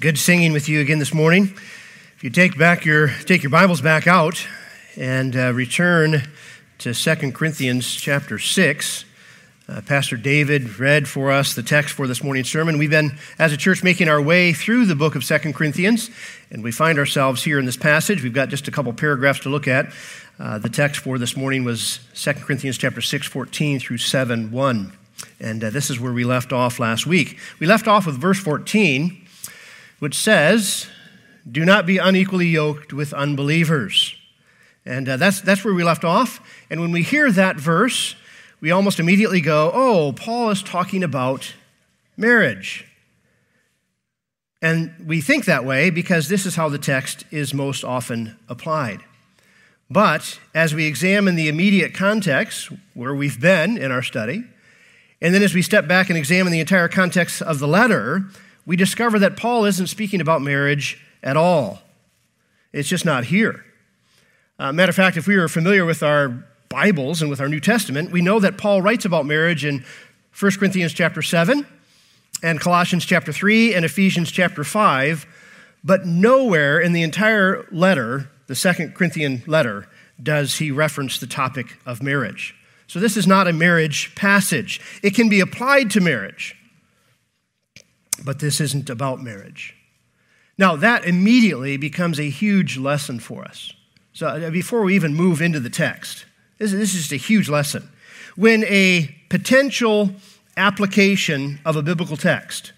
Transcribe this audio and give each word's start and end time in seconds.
Good 0.00 0.18
singing 0.18 0.54
with 0.54 0.66
you 0.66 0.80
again 0.80 0.98
this 0.98 1.12
morning. 1.12 1.52
If 2.16 2.24
you 2.24 2.30
take 2.30 2.56
back 2.56 2.86
your 2.86 3.08
take 3.08 3.42
your 3.42 3.50
Bibles 3.50 3.82
back 3.82 4.06
out 4.06 4.46
and 4.96 5.36
uh, 5.36 5.52
return 5.52 6.22
to 6.78 6.94
2 6.94 7.32
Corinthians 7.32 7.86
chapter 7.96 8.38
6, 8.38 9.04
uh, 9.68 9.82
Pastor 9.82 10.16
David 10.16 10.78
read 10.78 11.06
for 11.06 11.30
us 11.30 11.54
the 11.54 11.62
text 11.62 11.92
for 11.92 12.06
this 12.06 12.24
morning's 12.24 12.50
sermon. 12.50 12.78
We've 12.78 12.88
been, 12.88 13.18
as 13.38 13.52
a 13.52 13.58
church, 13.58 13.82
making 13.82 14.08
our 14.08 14.22
way 14.22 14.54
through 14.54 14.86
the 14.86 14.94
book 14.94 15.16
of 15.16 15.22
2 15.22 15.52
Corinthians, 15.52 16.08
and 16.50 16.64
we 16.64 16.72
find 16.72 16.98
ourselves 16.98 17.42
here 17.42 17.58
in 17.58 17.66
this 17.66 17.76
passage. 17.76 18.22
We've 18.22 18.32
got 18.32 18.48
just 18.48 18.68
a 18.68 18.70
couple 18.70 18.94
paragraphs 18.94 19.40
to 19.40 19.50
look 19.50 19.68
at. 19.68 19.92
Uh, 20.38 20.56
the 20.56 20.70
text 20.70 21.02
for 21.02 21.18
this 21.18 21.36
morning 21.36 21.62
was 21.62 22.00
2 22.14 22.32
Corinthians 22.32 22.78
chapter 22.78 23.02
6, 23.02 23.26
14 23.26 23.78
through 23.78 23.98
7, 23.98 24.50
1. 24.50 24.92
And 25.40 25.62
uh, 25.62 25.68
this 25.68 25.90
is 25.90 26.00
where 26.00 26.14
we 26.14 26.24
left 26.24 26.54
off 26.54 26.80
last 26.80 27.06
week. 27.06 27.38
We 27.58 27.66
left 27.66 27.86
off 27.86 28.06
with 28.06 28.18
verse 28.18 28.40
14 28.40 29.19
which 30.00 30.16
says, 30.16 30.88
Do 31.50 31.64
not 31.64 31.86
be 31.86 31.98
unequally 31.98 32.48
yoked 32.48 32.92
with 32.92 33.14
unbelievers. 33.14 34.16
And 34.84 35.08
uh, 35.08 35.16
that's, 35.16 35.40
that's 35.40 35.64
where 35.64 35.74
we 35.74 35.84
left 35.84 36.04
off. 36.04 36.40
And 36.68 36.80
when 36.80 36.90
we 36.90 37.02
hear 37.02 37.30
that 37.30 37.56
verse, 37.56 38.16
we 38.60 38.72
almost 38.72 38.98
immediately 38.98 39.40
go, 39.40 39.70
Oh, 39.72 40.12
Paul 40.12 40.50
is 40.50 40.62
talking 40.62 41.04
about 41.04 41.54
marriage. 42.16 42.86
And 44.62 44.92
we 45.06 45.20
think 45.20 45.44
that 45.46 45.64
way 45.64 45.90
because 45.90 46.28
this 46.28 46.44
is 46.44 46.56
how 46.56 46.68
the 46.68 46.78
text 46.78 47.24
is 47.30 47.54
most 47.54 47.84
often 47.84 48.36
applied. 48.48 49.02
But 49.90 50.38
as 50.54 50.74
we 50.74 50.86
examine 50.86 51.34
the 51.34 51.48
immediate 51.48 51.94
context 51.94 52.70
where 52.94 53.14
we've 53.14 53.40
been 53.40 53.76
in 53.76 53.90
our 53.90 54.02
study, 54.02 54.44
and 55.22 55.34
then 55.34 55.42
as 55.42 55.54
we 55.54 55.62
step 55.62 55.88
back 55.88 56.08
and 56.08 56.16
examine 56.16 56.52
the 56.52 56.60
entire 56.60 56.88
context 56.88 57.42
of 57.42 57.58
the 57.58 57.66
letter, 57.66 58.24
we 58.66 58.76
discover 58.76 59.18
that 59.18 59.36
Paul 59.36 59.64
isn't 59.64 59.88
speaking 59.88 60.20
about 60.20 60.42
marriage 60.42 61.04
at 61.22 61.36
all. 61.36 61.82
It's 62.72 62.88
just 62.88 63.04
not 63.04 63.24
here. 63.24 63.64
Uh, 64.58 64.72
matter 64.72 64.90
of 64.90 64.96
fact, 64.96 65.16
if 65.16 65.26
we 65.26 65.36
are 65.36 65.48
familiar 65.48 65.84
with 65.84 66.02
our 66.02 66.44
Bibles 66.68 67.20
and 67.20 67.30
with 67.30 67.40
our 67.40 67.48
New 67.48 67.60
Testament, 67.60 68.12
we 68.12 68.20
know 68.20 68.38
that 68.38 68.58
Paul 68.58 68.82
writes 68.82 69.04
about 69.04 69.26
marriage 69.26 69.64
in 69.64 69.84
1 70.38 70.52
Corinthians 70.52 70.92
chapter 70.92 71.22
7 71.22 71.66
and 72.42 72.60
Colossians 72.60 73.04
chapter 73.04 73.32
3 73.32 73.74
and 73.74 73.84
Ephesians 73.84 74.30
chapter 74.30 74.62
5, 74.62 75.26
but 75.82 76.06
nowhere 76.06 76.78
in 76.78 76.92
the 76.92 77.02
entire 77.02 77.66
letter, 77.72 78.30
the 78.46 78.54
second 78.54 78.94
Corinthian 78.94 79.42
letter, 79.46 79.88
does 80.22 80.58
he 80.58 80.70
reference 80.70 81.18
the 81.18 81.26
topic 81.26 81.78
of 81.86 82.02
marriage. 82.02 82.54
So 82.86 82.98
this 82.98 83.16
is 83.16 83.26
not 83.26 83.48
a 83.48 83.52
marriage 83.52 84.14
passage. 84.14 84.80
It 85.02 85.14
can 85.14 85.28
be 85.28 85.40
applied 85.40 85.90
to 85.92 86.00
marriage. 86.00 86.56
But 88.24 88.38
this 88.38 88.60
isn't 88.60 88.90
about 88.90 89.22
marriage. 89.22 89.74
Now, 90.58 90.76
that 90.76 91.04
immediately 91.04 91.76
becomes 91.76 92.20
a 92.20 92.28
huge 92.28 92.76
lesson 92.76 93.18
for 93.18 93.44
us. 93.44 93.72
So, 94.12 94.26
uh, 94.26 94.50
before 94.50 94.82
we 94.82 94.94
even 94.94 95.14
move 95.14 95.40
into 95.40 95.60
the 95.60 95.70
text, 95.70 96.26
this 96.58 96.72
is 96.72 96.92
just 96.92 97.12
a 97.12 97.16
huge 97.16 97.48
lesson. 97.48 97.88
When 98.36 98.64
a 98.64 99.14
potential 99.30 100.10
application 100.56 101.60
of 101.64 101.76
a 101.76 101.82
biblical 101.82 102.16
text 102.16 102.72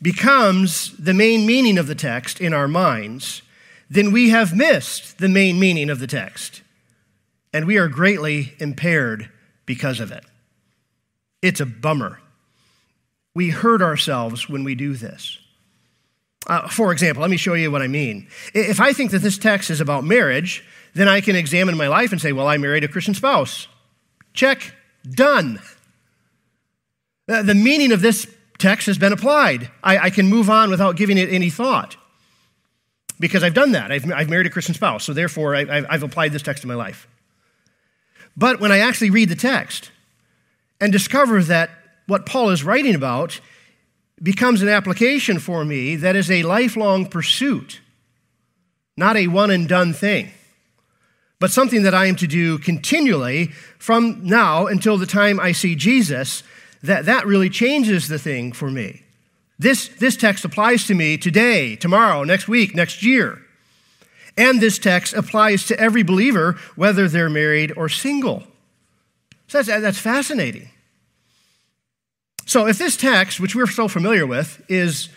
becomes 0.00 0.96
the 0.96 1.14
main 1.14 1.46
meaning 1.46 1.78
of 1.78 1.86
the 1.86 1.94
text 1.94 2.40
in 2.40 2.54
our 2.54 2.68
minds, 2.68 3.42
then 3.90 4.12
we 4.12 4.30
have 4.30 4.56
missed 4.56 5.18
the 5.18 5.28
main 5.28 5.58
meaning 5.58 5.90
of 5.90 5.98
the 5.98 6.06
text. 6.06 6.62
And 7.52 7.66
we 7.66 7.76
are 7.76 7.88
greatly 7.88 8.54
impaired 8.58 9.30
because 9.66 10.00
of 10.00 10.10
it. 10.10 10.24
It's 11.42 11.60
a 11.60 11.66
bummer. 11.66 12.20
We 13.34 13.50
hurt 13.50 13.82
ourselves 13.82 14.48
when 14.48 14.64
we 14.64 14.74
do 14.74 14.94
this. 14.94 15.38
Uh, 16.46 16.68
for 16.68 16.92
example, 16.92 17.20
let 17.20 17.30
me 17.30 17.36
show 17.36 17.54
you 17.54 17.70
what 17.70 17.82
I 17.82 17.86
mean. 17.86 18.26
If 18.52 18.80
I 18.80 18.92
think 18.92 19.12
that 19.12 19.20
this 19.20 19.38
text 19.38 19.70
is 19.70 19.80
about 19.80 20.04
marriage, 20.04 20.64
then 20.94 21.08
I 21.08 21.20
can 21.20 21.36
examine 21.36 21.76
my 21.76 21.88
life 21.88 22.12
and 22.12 22.20
say, 22.20 22.32
well, 22.32 22.48
I 22.48 22.56
married 22.56 22.84
a 22.84 22.88
Christian 22.88 23.14
spouse. 23.14 23.68
Check, 24.34 24.74
done. 25.08 25.60
Uh, 27.28 27.42
the 27.42 27.54
meaning 27.54 27.92
of 27.92 28.02
this 28.02 28.26
text 28.58 28.86
has 28.86 28.98
been 28.98 29.12
applied. 29.12 29.70
I, 29.82 29.98
I, 29.98 30.10
can 30.10 30.28
move 30.28 30.50
on 30.50 30.70
without 30.70 30.96
giving 30.96 31.18
it 31.18 31.30
any 31.30 31.50
thought 31.50 31.96
because 33.18 33.42
I've 33.42 33.54
done 33.54 33.72
that. 33.72 33.92
I've, 33.92 34.10
I've 34.10 34.28
married 34.28 34.46
a 34.46 34.50
Christian 34.50 34.74
spouse, 34.74 35.04
so 35.04 35.12
therefore 35.12 35.54
I, 35.54 35.84
I've 35.88 36.02
applied 36.02 36.32
this 36.32 36.42
text 36.42 36.62
to 36.62 36.68
my 36.68 36.74
life. 36.74 37.08
But 38.36 38.60
when 38.60 38.72
I 38.72 38.78
actually 38.78 39.10
read 39.10 39.28
the 39.28 39.36
text 39.36 39.90
and 40.80 40.92
discover 40.92 41.42
that 41.44 41.70
what 42.06 42.26
Paul 42.26 42.50
is 42.50 42.64
writing 42.64 42.94
about 42.94 43.40
becomes 44.22 44.62
an 44.62 44.68
application 44.68 45.38
for 45.38 45.64
me 45.64 45.96
that 45.96 46.16
is 46.16 46.30
a 46.30 46.42
lifelong 46.42 47.06
pursuit, 47.06 47.80
not 48.96 49.16
a 49.16 49.26
one 49.26 49.50
and 49.50 49.68
done 49.68 49.92
thing, 49.92 50.30
but 51.38 51.50
something 51.50 51.82
that 51.82 51.94
I 51.94 52.06
am 52.06 52.16
to 52.16 52.26
do 52.26 52.58
continually 52.58 53.48
from 53.78 54.20
now 54.24 54.66
until 54.66 54.96
the 54.96 55.06
time 55.06 55.40
I 55.40 55.52
see 55.52 55.74
Jesus, 55.74 56.42
that 56.82 57.04
that 57.06 57.26
really 57.26 57.50
changes 57.50 58.08
the 58.08 58.18
thing 58.18 58.52
for 58.52 58.70
me. 58.70 59.02
This, 59.58 59.88
this 59.88 60.16
text 60.16 60.44
applies 60.44 60.86
to 60.86 60.94
me 60.94 61.16
today, 61.16 61.76
tomorrow, 61.76 62.24
next 62.24 62.48
week, 62.48 62.74
next 62.74 63.02
year. 63.02 63.40
And 64.36 64.60
this 64.60 64.78
text 64.78 65.14
applies 65.14 65.66
to 65.66 65.78
every 65.78 66.02
believer, 66.02 66.58
whether 66.74 67.08
they're 67.08 67.28
married 67.28 67.72
or 67.76 67.88
single. 67.88 68.44
So 69.46 69.62
that's, 69.62 69.82
that's 69.82 69.98
fascinating. 69.98 70.70
So 72.46 72.66
if 72.66 72.78
this 72.78 72.96
text, 72.96 73.40
which 73.40 73.54
we're 73.54 73.66
so 73.66 73.88
familiar 73.88 74.26
with, 74.26 74.62
is, 74.68 75.08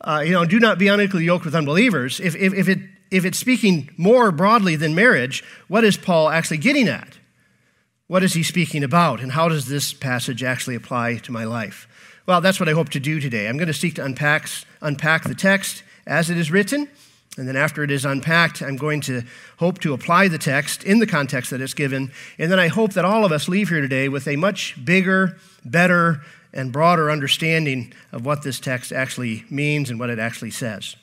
uh, 0.00 0.22
you 0.24 0.32
know, 0.32 0.44
do 0.44 0.58
not 0.58 0.78
be 0.78 0.88
unequally 0.88 1.24
yoked 1.24 1.44
with 1.44 1.54
unbelievers, 1.54 2.20
if, 2.20 2.34
if, 2.34 2.52
if, 2.54 2.68
it, 2.68 2.78
if 3.10 3.24
it's 3.24 3.38
speaking 3.38 3.90
more 3.96 4.32
broadly 4.32 4.76
than 4.76 4.94
marriage, 4.94 5.44
what 5.68 5.84
is 5.84 5.96
Paul 5.96 6.28
actually 6.28 6.58
getting 6.58 6.88
at? 6.88 7.18
What 8.08 8.22
is 8.22 8.34
he 8.34 8.42
speaking 8.42 8.84
about? 8.84 9.20
And 9.20 9.32
how 9.32 9.48
does 9.48 9.66
this 9.66 9.92
passage 9.92 10.42
actually 10.42 10.74
apply 10.74 11.16
to 11.16 11.32
my 11.32 11.44
life? 11.44 11.88
Well, 12.26 12.40
that's 12.40 12.60
what 12.60 12.68
I 12.68 12.72
hope 12.72 12.90
to 12.90 13.00
do 13.00 13.20
today. 13.20 13.48
I'm 13.48 13.56
going 13.56 13.68
to 13.68 13.74
seek 13.74 13.94
to 13.94 14.04
unpack, 14.04 14.48
unpack 14.80 15.24
the 15.24 15.34
text 15.34 15.82
as 16.06 16.30
it 16.30 16.36
is 16.36 16.50
written. 16.50 16.88
And 17.38 17.48
then 17.48 17.56
after 17.56 17.82
it 17.82 17.90
is 17.90 18.04
unpacked, 18.04 18.60
I'm 18.60 18.76
going 18.76 19.00
to 19.02 19.22
hope 19.56 19.78
to 19.80 19.94
apply 19.94 20.28
the 20.28 20.38
text 20.38 20.84
in 20.84 20.98
the 20.98 21.06
context 21.06 21.50
that 21.50 21.62
it's 21.62 21.72
given. 21.72 22.12
And 22.38 22.52
then 22.52 22.60
I 22.60 22.68
hope 22.68 22.92
that 22.92 23.06
all 23.06 23.24
of 23.24 23.32
us 23.32 23.48
leave 23.48 23.70
here 23.70 23.80
today 23.80 24.08
with 24.08 24.28
a 24.28 24.36
much 24.36 24.76
bigger, 24.84 25.38
better, 25.64 26.20
and 26.52 26.72
broader 26.72 27.10
understanding 27.10 27.92
of 28.12 28.24
what 28.24 28.42
this 28.42 28.60
text 28.60 28.92
actually 28.92 29.44
means 29.50 29.90
and 29.90 29.98
what 29.98 30.10
it 30.10 30.18
actually 30.18 30.50
says. 30.50 30.96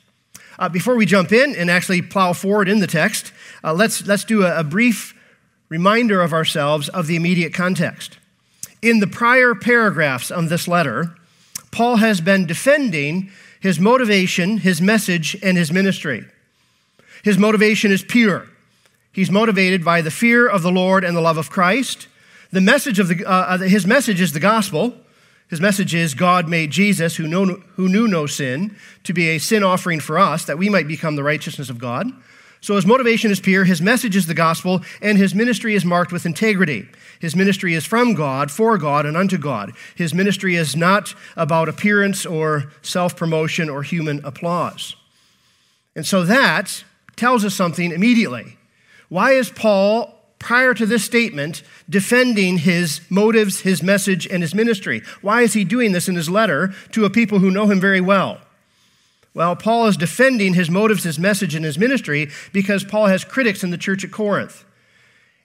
Uh, 0.58 0.70
before 0.70 0.96
we 0.96 1.06
jump 1.06 1.32
in 1.32 1.56
and 1.56 1.72
actually 1.72 2.02
plow 2.02 2.34
forward 2.34 2.68
in 2.68 2.80
the 2.80 2.88
text, 2.88 3.32
uh, 3.64 3.74
let's, 3.74 4.06
let's 4.06 4.24
do 4.26 4.44
a, 4.44 4.60
a 4.60 4.64
brief 4.64 5.16
reminder 5.70 6.22
of 6.22 6.34
ourselves 6.34 6.90
of 6.90 7.08
the 7.08 7.16
immediate 7.16 7.54
context. 7.54 8.18
In 8.82 9.00
the 9.00 9.08
prior 9.08 9.56
paragraphs 9.56 10.32
of 10.32 10.50
this 10.50 10.68
letter, 10.68 11.16
Paul 11.72 11.98
has 11.98 12.22
been 12.22 12.46
defending 12.46 13.32
his 13.60 13.80
motivation, 13.80 14.58
his 14.58 14.82
message, 14.82 15.38
and 15.44 15.58
his 15.58 15.72
ministry. 15.72 16.26
His 17.24 17.38
motivation 17.38 17.92
is 17.92 18.04
pure. 18.04 18.48
He's 19.12 19.30
motivated 19.30 19.84
by 19.84 20.02
the 20.02 20.12
fear 20.12 20.48
of 20.48 20.62
the 20.62 20.72
Lord 20.72 21.04
and 21.04 21.16
the 21.16 21.22
love 21.22 21.38
of 21.38 21.50
Christ. 21.50 22.08
The 22.52 22.62
message 22.62 23.00
of 23.00 23.08
the, 23.08 23.26
uh, 23.26 23.32
uh 23.32 23.58
his 23.60 23.86
message 23.86 24.22
is 24.22 24.34
the 24.34 24.40
gospel. 24.40 24.96
His 25.50 25.60
message 25.60 25.96
is 25.96 26.14
God 26.14 26.48
made 26.48 26.70
Jesus, 26.70 27.16
who, 27.16 27.28
know, 27.28 27.46
who 27.76 27.90
knew 27.90 28.08
no 28.08 28.28
sin, 28.28 28.76
to 29.04 29.14
be 29.14 29.30
a 29.30 29.40
sin 29.40 29.64
offering 29.64 30.00
for 30.00 30.20
us, 30.20 30.46
that 30.46 30.60
we 30.60 30.70
might 30.70 30.88
become 30.88 31.16
the 31.16 31.24
righteousness 31.24 31.70
of 31.70 31.80
God. 31.80 32.12
So 32.62 32.76
his 32.76 32.86
motivation 32.86 33.32
is 33.32 33.40
pure, 33.40 33.64
his 33.64 33.82
message 33.82 34.16
is 34.16 34.28
the 34.28 34.34
gospel, 34.34 34.82
and 35.02 35.18
his 35.18 35.34
ministry 35.34 35.76
is 35.76 35.86
marked 35.86 36.12
with 36.12 36.26
integrity. 36.26 36.88
His 37.20 37.36
ministry 37.36 37.74
is 37.74 37.86
from 37.86 38.14
God, 38.14 38.52
for 38.52 38.78
God, 38.78 39.06
and 39.06 39.18
unto 39.18 39.38
God. 39.38 39.72
His 39.96 40.14
ministry 40.14 40.56
is 40.56 40.76
not 40.76 41.16
about 41.36 41.70
appearance 41.70 42.26
or 42.26 42.72
self 42.82 43.16
promotion 43.16 43.70
or 43.70 43.82
human 43.82 44.24
applause. 44.26 44.96
And 45.96 46.06
so 46.06 46.24
that 46.26 46.84
tells 47.16 47.44
us 47.44 47.56
something 47.56 47.92
immediately. 47.92 48.58
Why 49.08 49.32
is 49.32 49.50
Paul 49.50 50.19
prior 50.40 50.74
to 50.74 50.86
this 50.86 51.04
statement 51.04 51.62
defending 51.90 52.58
his 52.58 53.02
motives, 53.10 53.62
his 53.62 53.84
message, 53.84 54.26
and 54.26 54.42
his 54.42 54.56
ministry. 54.56 55.02
Why 55.22 55.42
is 55.42 55.54
he 55.54 55.64
doing 55.64 55.92
this 55.92 56.08
in 56.08 56.16
his 56.16 56.30
letter 56.30 56.74
to 56.92 57.06
a 57.06 57.10
people 57.10 57.40
who 57.40 57.52
know 57.52 57.68
him 57.68 57.80
very 57.80 58.02
well? 58.02 58.40
Well, 59.34 59.56
Paul 59.56 59.88
is 59.88 59.98
defending 59.98 60.54
his 60.54 60.70
motives, 60.70 61.04
his 61.04 61.20
message, 61.20 61.56
and 61.56 61.64
his 61.64 61.78
ministry 61.78 62.30
because 62.52 62.84
Paul 62.84 63.08
has 63.08 63.24
critics 63.24 63.64
in 63.64 63.70
the 63.70 63.78
church 63.78 64.04
at 64.04 64.12
Corinth. 64.12 64.66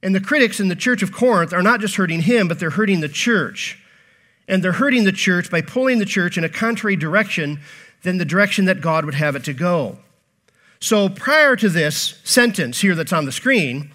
And 0.02 0.14
the 0.14 0.20
critics 0.20 0.60
in 0.60 0.68
the 0.68 0.76
church 0.76 1.02
of 1.02 1.12
Corinth 1.12 1.52
are 1.52 1.62
not 1.62 1.80
just 1.80 1.96
hurting 1.96 2.22
him, 2.22 2.48
but 2.48 2.58
they're 2.58 2.70
hurting 2.70 3.00
the 3.00 3.08
church. 3.08 3.82
And 4.46 4.62
they're 4.62 4.72
hurting 4.72 5.04
the 5.04 5.12
church 5.12 5.50
by 5.50 5.60
pulling 5.60 5.98
the 5.98 6.04
church 6.04 6.36
in 6.36 6.44
a 6.44 6.48
contrary 6.48 6.96
direction 6.96 7.60
than 8.02 8.18
the 8.18 8.24
direction 8.24 8.66
that 8.66 8.80
God 8.80 9.04
would 9.04 9.14
have 9.14 9.34
it 9.34 9.44
to 9.44 9.52
go. 9.52 9.98
So 10.80 11.08
prior 11.08 11.56
to 11.56 11.68
this 11.70 12.20
sentence 12.24 12.80
here 12.80 12.94
that's 12.94 13.12
on 13.12 13.24
the 13.24 13.32
screen, 13.32 13.92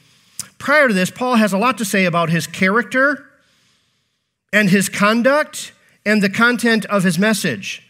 prior 0.60 0.88
to 0.88 0.94
this, 0.94 1.10
Paul 1.10 1.36
has 1.36 1.54
a 1.54 1.58
lot 1.58 1.78
to 1.80 1.86
say 1.86 2.06
about 2.06 2.30
his 2.30 2.46
character 2.46 3.26
and 4.54 4.70
his 4.70 4.90
conduct 4.90 5.74
and 6.06 6.22
the 6.22 6.30
content 6.30 6.86
of 6.86 7.04
his 7.04 7.18
message 7.18 7.88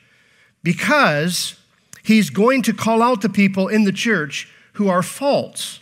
because 0.63 1.55
he's 2.03 2.29
going 2.29 2.61
to 2.63 2.73
call 2.73 3.01
out 3.01 3.21
the 3.21 3.29
people 3.29 3.67
in 3.67 3.83
the 3.83 3.91
church 3.91 4.47
who 4.73 4.87
are 4.87 5.03
false, 5.03 5.79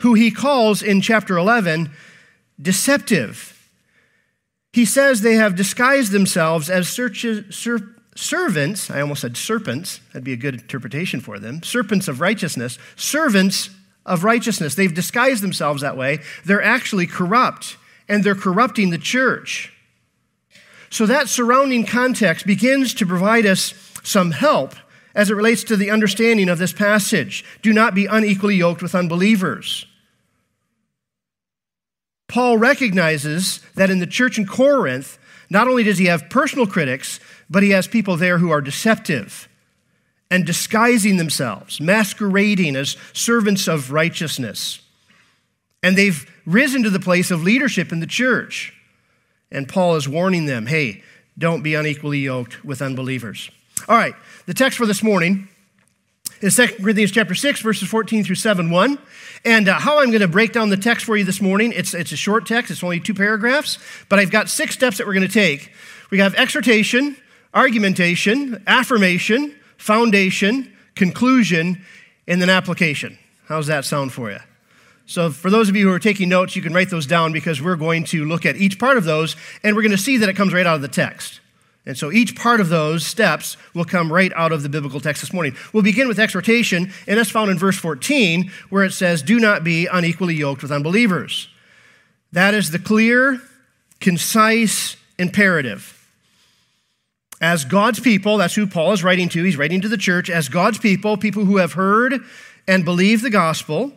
who 0.00 0.14
he 0.14 0.30
calls 0.30 0.82
in 0.82 1.00
chapter 1.00 1.36
11 1.36 1.90
deceptive. 2.60 3.52
He 4.72 4.84
says 4.84 5.20
they 5.20 5.34
have 5.34 5.56
disguised 5.56 6.12
themselves 6.12 6.68
as 6.68 6.88
searches, 6.88 7.54
ser- 7.54 7.94
servants. 8.14 8.90
I 8.90 9.00
almost 9.00 9.22
said 9.22 9.36
serpents. 9.36 10.00
That'd 10.08 10.24
be 10.24 10.32
a 10.32 10.36
good 10.36 10.54
interpretation 10.54 11.20
for 11.20 11.38
them. 11.38 11.62
Serpents 11.62 12.08
of 12.08 12.20
righteousness, 12.20 12.78
servants 12.94 13.70
of 14.06 14.24
righteousness. 14.24 14.74
They've 14.74 14.94
disguised 14.94 15.42
themselves 15.42 15.82
that 15.82 15.96
way. 15.96 16.20
They're 16.44 16.62
actually 16.62 17.06
corrupt, 17.06 17.76
and 18.08 18.24
they're 18.24 18.34
corrupting 18.34 18.90
the 18.90 18.98
church. 18.98 19.72
So 20.88 21.04
that 21.06 21.28
surrounding 21.28 21.84
context 21.84 22.46
begins 22.46 22.94
to 22.94 23.06
provide 23.06 23.44
us 23.44 23.74
some 24.02 24.30
help 24.30 24.74
as 25.14 25.30
it 25.30 25.34
relates 25.34 25.64
to 25.64 25.76
the 25.76 25.90
understanding 25.90 26.48
of 26.48 26.58
this 26.58 26.72
passage. 26.72 27.44
Do 27.60 27.72
not 27.72 27.94
be 27.94 28.06
unequally 28.06 28.54
yoked 28.54 28.82
with 28.82 28.94
unbelievers. 28.94 29.86
Paul 32.28 32.58
recognizes 32.58 33.60
that 33.74 33.90
in 33.90 33.98
the 33.98 34.06
church 34.06 34.38
in 34.38 34.46
Corinth, 34.46 35.18
not 35.48 35.68
only 35.68 35.82
does 35.82 35.98
he 35.98 36.06
have 36.06 36.28
personal 36.30 36.66
critics, 36.66 37.20
but 37.48 37.62
he 37.62 37.70
has 37.70 37.86
people 37.86 38.16
there 38.16 38.38
who 38.38 38.50
are 38.50 38.60
deceptive 38.60 39.48
and 40.30 40.44
disguising 40.44 41.16
themselves, 41.16 41.80
masquerading 41.80 42.76
as 42.76 42.96
servants 43.12 43.68
of 43.68 43.92
righteousness. 43.92 44.80
And 45.82 45.96
they've 45.96 46.28
risen 46.44 46.82
to 46.82 46.90
the 46.90 47.00
place 47.00 47.30
of 47.30 47.42
leadership 47.42 47.92
in 47.92 48.00
the 48.00 48.06
church. 48.06 48.72
And 49.52 49.68
Paul 49.68 49.96
is 49.96 50.08
warning 50.08 50.46
them 50.46 50.66
hey, 50.66 51.02
don't 51.38 51.62
be 51.62 51.74
unequally 51.74 52.18
yoked 52.18 52.64
with 52.64 52.82
unbelievers. 52.82 53.50
All 53.88 53.96
right, 53.96 54.14
the 54.46 54.54
text 54.54 54.78
for 54.78 54.86
this 54.86 55.02
morning 55.02 55.48
is 56.40 56.56
2 56.56 56.66
Corinthians 56.82 57.12
chapter 57.12 57.34
6, 57.34 57.60
verses 57.60 57.88
14 57.88 58.24
through 58.24 58.34
7 58.34 58.70
1. 58.70 58.98
And 59.44 59.68
uh, 59.68 59.78
how 59.78 60.00
I'm 60.00 60.08
going 60.08 60.20
to 60.20 60.28
break 60.28 60.52
down 60.52 60.70
the 60.70 60.76
text 60.76 61.06
for 61.06 61.16
you 61.16 61.24
this 61.24 61.40
morning, 61.40 61.72
it's, 61.72 61.94
it's 61.94 62.12
a 62.12 62.16
short 62.16 62.46
text, 62.46 62.70
it's 62.70 62.82
only 62.82 63.00
two 63.00 63.14
paragraphs, 63.14 63.78
but 64.08 64.18
I've 64.18 64.30
got 64.30 64.48
six 64.48 64.74
steps 64.74 64.98
that 64.98 65.06
we're 65.06 65.14
going 65.14 65.26
to 65.26 65.32
take. 65.32 65.72
We 66.10 66.18
have 66.18 66.34
exhortation, 66.34 67.16
argumentation, 67.54 68.62
affirmation, 68.66 69.54
foundation, 69.76 70.72
conclusion, 70.94 71.82
and 72.26 72.40
then 72.40 72.50
application. 72.50 73.18
How's 73.46 73.66
that 73.68 73.84
sound 73.84 74.12
for 74.12 74.30
you? 74.30 74.38
So, 75.08 75.30
for 75.30 75.50
those 75.50 75.68
of 75.68 75.76
you 75.76 75.86
who 75.86 75.94
are 75.94 76.00
taking 76.00 76.28
notes, 76.28 76.56
you 76.56 76.62
can 76.62 76.74
write 76.74 76.90
those 76.90 77.06
down 77.06 77.32
because 77.32 77.62
we're 77.62 77.76
going 77.76 78.04
to 78.06 78.24
look 78.24 78.44
at 78.44 78.56
each 78.56 78.78
part 78.78 78.96
of 78.96 79.04
those 79.04 79.36
and 79.62 79.76
we're 79.76 79.82
going 79.82 79.92
to 79.92 79.98
see 79.98 80.16
that 80.16 80.28
it 80.28 80.34
comes 80.34 80.52
right 80.52 80.66
out 80.66 80.74
of 80.74 80.82
the 80.82 80.88
text. 80.88 81.40
And 81.86 81.96
so 81.96 82.10
each 82.10 82.34
part 82.34 82.60
of 82.60 82.68
those 82.68 83.06
steps 83.06 83.56
will 83.72 83.84
come 83.84 84.12
right 84.12 84.32
out 84.34 84.50
of 84.50 84.64
the 84.64 84.68
biblical 84.68 84.98
text 84.98 85.22
this 85.22 85.32
morning. 85.32 85.54
We'll 85.72 85.84
begin 85.84 86.08
with 86.08 86.18
exhortation, 86.18 86.92
and 87.06 87.16
that's 87.16 87.30
found 87.30 87.48
in 87.52 87.58
verse 87.58 87.78
14, 87.78 88.50
where 88.70 88.82
it 88.82 88.90
says, 88.90 89.22
Do 89.22 89.38
not 89.38 89.62
be 89.62 89.86
unequally 89.86 90.34
yoked 90.34 90.62
with 90.62 90.72
unbelievers. 90.72 91.48
That 92.32 92.54
is 92.54 92.72
the 92.72 92.80
clear, 92.80 93.40
concise 94.00 94.96
imperative. 95.16 95.95
As 97.40 97.64
God's 97.64 98.00
people, 98.00 98.38
that's 98.38 98.54
who 98.54 98.66
Paul 98.66 98.92
is 98.92 99.04
writing 99.04 99.28
to, 99.30 99.42
he's 99.42 99.58
writing 99.58 99.82
to 99.82 99.88
the 99.88 99.98
church, 99.98 100.30
as 100.30 100.48
God's 100.48 100.78
people, 100.78 101.16
people 101.16 101.44
who 101.44 101.58
have 101.58 101.74
heard 101.74 102.20
and 102.66 102.84
believed 102.84 103.22
the 103.22 103.30
gospel, 103.30 103.92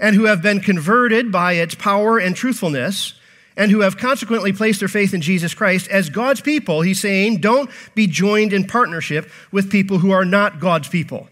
and 0.00 0.14
who 0.14 0.26
have 0.26 0.42
been 0.42 0.60
converted 0.60 1.32
by 1.32 1.54
its 1.54 1.74
power 1.74 2.18
and 2.18 2.36
truthfulness 2.36 3.14
and 3.58 3.72
who 3.72 3.80
have 3.80 3.98
consequently 3.98 4.52
placed 4.52 4.78
their 4.78 4.88
faith 4.88 5.12
in 5.12 5.20
Jesus 5.20 5.52
Christ, 5.52 5.88
as 5.88 6.08
God's 6.08 6.40
people, 6.40 6.80
he's 6.82 7.00
saying, 7.00 7.38
don't 7.38 7.68
be 7.96 8.06
joined 8.06 8.52
in 8.52 8.64
partnership 8.64 9.28
with 9.50 9.68
people 9.68 9.98
who 9.98 10.12
are 10.12 10.24
not 10.24 10.60
God's 10.60 10.88
people. 10.88 11.28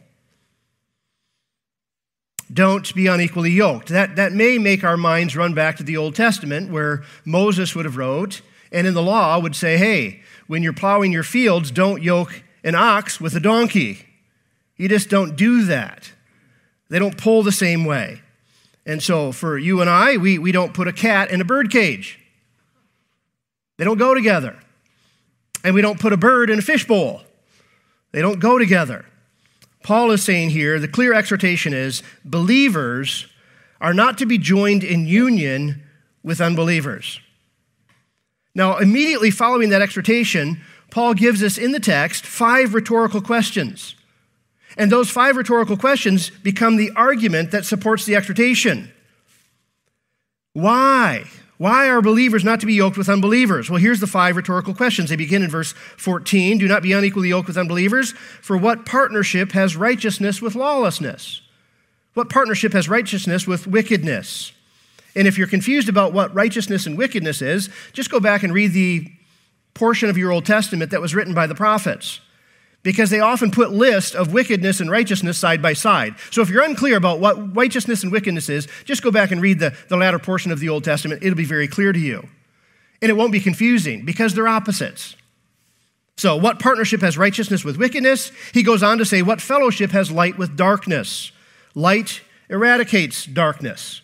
Don't 2.53 2.93
be 2.97 3.07
unequally 3.07 3.53
yoked. 3.53 3.89
That, 3.89 4.17
that 4.17 4.33
may 4.33 4.59
make 4.59 4.83
our 4.83 4.97
minds 4.97 5.37
run 5.37 5.55
back 5.55 5.77
to 5.77 5.85
the 5.85 5.97
Old 5.97 6.17
Testament 6.17 6.73
where 6.73 7.05
Moses 7.25 7.77
would 7.77 7.85
have 7.85 7.97
wrote, 7.97 8.43
and 8.73 8.87
in 8.87 8.95
the 8.95 9.03
law 9.03 9.39
would 9.39 9.57
say, 9.57 9.77
hey, 9.77 10.23
when 10.47 10.63
you're 10.63 10.73
plowing 10.73 11.13
your 11.13 11.23
fields, 11.23 11.71
don't 11.71 12.03
yoke 12.03 12.43
an 12.65 12.75
ox 12.75 13.21
with 13.21 13.35
a 13.35 13.41
donkey. 13.41 14.07
You 14.77 14.89
just 14.89 15.09
don't 15.09 15.37
do 15.37 15.65
that. 15.65 16.13
They 16.89 16.99
don't 16.99 17.17
pull 17.17 17.43
the 17.43 17.53
same 17.53 17.85
way. 17.85 18.21
And 18.85 19.03
so 19.03 19.33
for 19.33 19.59
you 19.59 19.81
and 19.81 19.91
I, 19.91 20.17
we, 20.17 20.39
we 20.39 20.53
don't 20.53 20.75
put 20.75 20.87
a 20.87 20.93
cat 20.93 21.31
in 21.31 21.41
a 21.41 21.45
bird 21.45 21.71
cage. 21.71 22.21
They 23.77 23.85
don't 23.85 23.99
go 23.99 24.15
together. 24.15 24.59
And 25.65 25.75
we 25.75 25.83
don't 25.83 25.99
put 25.99 26.13
a 26.13 26.17
bird 26.17 26.51
in 26.51 26.59
a 26.61 26.63
fishbowl. 26.63 27.23
They 28.13 28.23
don't 28.23 28.39
go 28.39 28.59
together. 28.59 29.05
Paul 29.83 30.11
is 30.11 30.23
saying 30.23 30.51
here 30.51 30.79
the 30.79 30.89
clear 30.89 31.13
exhortation 31.13 31.75
is 31.75 32.03
believers 32.25 33.27
are 33.81 33.95
not 33.95 34.19
to 34.19 34.27
be 34.27 34.39
joined 34.39 34.83
in 34.83 35.07
union 35.07 35.83
with 36.23 36.41
unbelievers. 36.41 37.21
Now, 38.57 38.79
immediately 38.79 39.31
following 39.31 39.69
that 39.69 39.83
exhortation, 39.83 40.63
Paul 40.91 41.13
gives 41.13 41.43
us 41.43 41.59
in 41.59 41.73
the 41.73 41.79
text 41.79 42.25
five 42.25 42.73
rhetorical 42.73 43.21
questions. 43.21 43.95
And 44.79 44.91
those 44.91 45.11
five 45.11 45.37
rhetorical 45.37 45.77
questions 45.77 46.31
become 46.31 46.79
the 46.79 46.91
argument 46.97 47.51
that 47.51 47.67
supports 47.67 48.07
the 48.07 48.17
exhortation. 48.17 48.91
Why? 50.55 51.25
Why 51.59 51.91
are 51.91 52.01
believers 52.01 52.45
not 52.45 52.61
to 52.61 52.67
be 52.67 52.73
yoked 52.73 52.97
with 52.97 53.11
unbelievers? 53.11 53.69
Well, 53.69 53.79
here's 53.79 54.01
the 54.01 54.07
five 54.07 54.37
rhetorical 54.37 54.73
questions. 54.73 55.11
They 55.11 55.17
begin 55.17 55.43
in 55.43 55.51
verse 55.51 55.73
14 55.99 56.57
Do 56.57 56.67
not 56.67 56.83
be 56.83 56.95
unequally 56.95 57.29
yoked 57.29 57.49
with 57.49 57.59
unbelievers, 57.59 58.13
for 58.41 58.57
what 58.57 58.87
partnership 58.87 59.53
has 59.53 59.77
righteousness 59.77 60.41
with 60.41 60.55
lawlessness? 60.55 61.43
What 62.15 62.31
partnership 62.31 62.73
has 62.73 62.89
righteousness 62.89 63.47
with 63.47 63.67
wickedness? 63.67 64.53
And 65.17 65.27
if 65.27 65.39
you're 65.39 65.49
confused 65.49 65.89
about 65.89 66.13
what 66.13 66.33
righteousness 66.35 66.87
and 66.87 66.97
wickedness 66.97 67.43
is, 67.43 67.71
just 67.93 68.11
go 68.11 68.21
back 68.21 68.43
and 68.43 68.53
read 68.53 68.73
the 68.73 69.11
portion 69.75 70.11
of 70.11 70.19
your 70.19 70.31
Old 70.31 70.45
Testament 70.45 70.91
that 70.91 71.01
was 71.01 71.15
written 71.15 71.35
by 71.35 71.47
the 71.47 71.55
prophets 71.55 72.21
because 72.83 73.11
they 73.11 73.19
often 73.19 73.51
put 73.51 73.73
lists 73.73 74.15
of 74.15 74.33
wickedness 74.33 74.79
and 74.79 74.89
righteousness 74.91 75.39
side 75.39 75.61
by 75.61 75.73
side. 75.73 76.15
So 76.31 76.43
if 76.43 76.51
you're 76.51 76.63
unclear 76.63 76.97
about 76.97 77.19
what 77.19 77.57
righteousness 77.57 78.05
and 78.05 78.13
wickedness 78.13 78.49
is, 78.49 78.69
just 78.85 79.03
go 79.03 79.11
back 79.11 79.33
and 79.33 79.43
read 79.43 79.59
the, 79.59 79.75
the 79.89 79.97
latter 79.97 80.21
portion 80.21 80.53
of 80.53 80.61
the 80.61 80.69
Old 80.69 80.85
Testament. 80.85 81.25
It'll 81.25 81.35
be 81.35 81.45
very 81.45 81.67
clear 81.67 81.93
to 81.93 81.99
you. 81.99 82.29
And 83.03 83.11
it 83.11 83.15
won't 83.15 83.33
be 83.33 83.41
confusing 83.41 84.05
because 84.05 84.35
they're 84.35 84.47
opposites. 84.47 85.17
So, 86.17 86.37
what 86.37 86.61
partnership 86.61 87.01
has 87.01 87.19
righteousness 87.19 87.65
with 87.65 87.77
wickedness? 87.77 88.31
He 88.55 88.63
goes 88.63 88.83
on 88.83 88.99
to 88.99 89.05
say, 89.05 89.21
What 89.21 89.41
fellowship 89.41 89.91
has 89.91 90.11
light 90.11 90.39
with 90.39 90.57
darkness? 90.57 91.33
Light 91.75 92.23
eradicates 92.49 93.27
darkness. 93.27 94.01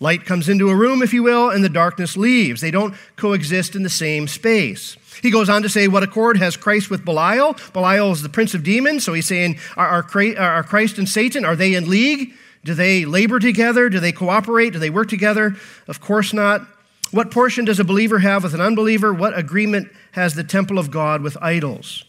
Light 0.00 0.24
comes 0.24 0.48
into 0.48 0.70
a 0.70 0.76
room, 0.76 1.02
if 1.02 1.12
you 1.12 1.24
will, 1.24 1.50
and 1.50 1.64
the 1.64 1.68
darkness 1.68 2.16
leaves. 2.16 2.60
They 2.60 2.70
don't 2.70 2.94
coexist 3.16 3.74
in 3.74 3.82
the 3.82 3.90
same 3.90 4.28
space. 4.28 4.96
He 5.22 5.30
goes 5.30 5.48
on 5.48 5.62
to 5.62 5.68
say, 5.68 5.88
What 5.88 6.04
accord 6.04 6.36
has 6.36 6.56
Christ 6.56 6.88
with 6.88 7.04
Belial? 7.04 7.56
Belial 7.72 8.12
is 8.12 8.22
the 8.22 8.28
prince 8.28 8.54
of 8.54 8.62
demons. 8.62 9.04
So 9.04 9.12
he's 9.12 9.26
saying, 9.26 9.58
Are, 9.76 10.02
Christ 10.02 10.98
and 10.98 11.08
Satan, 11.08 11.44
are 11.44 11.56
they 11.56 11.74
in 11.74 11.90
league? 11.90 12.32
Do 12.64 12.74
they 12.74 13.04
labor 13.04 13.40
together? 13.40 13.88
Do 13.88 13.98
they 13.98 14.12
cooperate? 14.12 14.72
Do 14.72 14.78
they 14.78 14.90
work 14.90 15.08
together? 15.08 15.56
Of 15.88 16.00
course 16.00 16.32
not. 16.32 16.62
What 17.10 17.30
portion 17.30 17.64
does 17.64 17.80
a 17.80 17.84
believer 17.84 18.18
have 18.18 18.44
with 18.44 18.54
an 18.54 18.60
unbeliever? 18.60 19.12
What 19.12 19.36
agreement 19.36 19.90
has 20.12 20.34
the 20.34 20.44
temple 20.44 20.78
of 20.78 20.90
God 20.90 21.22
with 21.22 21.36
idols? 21.40 22.04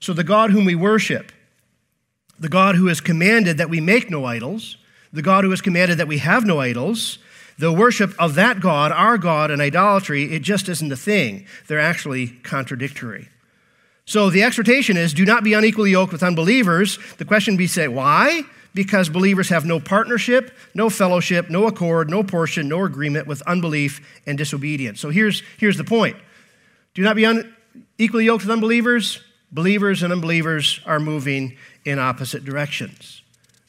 So 0.00 0.12
the 0.12 0.24
God 0.24 0.50
whom 0.50 0.64
we 0.64 0.74
worship, 0.74 1.30
the 2.38 2.48
God 2.48 2.74
who 2.74 2.86
has 2.86 3.00
commanded 3.00 3.58
that 3.58 3.70
we 3.70 3.80
make 3.80 4.10
no 4.10 4.24
idols, 4.24 4.78
the 5.12 5.22
God 5.22 5.44
who 5.44 5.50
has 5.50 5.60
commanded 5.60 5.98
that 5.98 6.08
we 6.08 6.18
have 6.18 6.44
no 6.44 6.60
idols, 6.60 7.18
the 7.58 7.72
worship 7.72 8.14
of 8.18 8.34
that 8.36 8.60
God, 8.60 8.92
our 8.92 9.18
God, 9.18 9.50
and 9.50 9.60
idolatry, 9.60 10.32
it 10.32 10.42
just 10.42 10.68
isn't 10.68 10.90
a 10.90 10.96
thing. 10.96 11.46
They're 11.68 11.78
actually 11.78 12.28
contradictory. 12.28 13.28
So 14.04 14.30
the 14.30 14.42
exhortation 14.42 14.96
is 14.96 15.14
do 15.14 15.24
not 15.24 15.44
be 15.44 15.52
unequally 15.52 15.90
yoked 15.90 16.12
with 16.12 16.22
unbelievers. 16.22 16.98
The 17.18 17.24
question 17.24 17.56
be 17.56 17.66
say, 17.66 17.88
why? 17.88 18.42
Because 18.74 19.08
believers 19.08 19.50
have 19.50 19.64
no 19.64 19.78
partnership, 19.78 20.50
no 20.74 20.88
fellowship, 20.90 21.50
no 21.50 21.66
accord, 21.66 22.10
no 22.10 22.22
portion, 22.22 22.68
no 22.68 22.84
agreement 22.84 23.26
with 23.26 23.42
unbelief 23.42 24.00
and 24.26 24.38
disobedience. 24.38 25.00
So 25.00 25.10
here's, 25.10 25.42
here's 25.58 25.76
the 25.76 25.84
point 25.84 26.16
do 26.94 27.02
not 27.02 27.16
be 27.16 27.26
un- 27.26 27.54
equally 27.98 28.24
yoked 28.24 28.44
with 28.44 28.50
unbelievers. 28.50 29.20
Believers 29.50 30.02
and 30.02 30.12
unbelievers 30.12 30.80
are 30.86 30.98
moving 30.98 31.58
in 31.84 31.98
opposite 31.98 32.44
directions. 32.44 33.21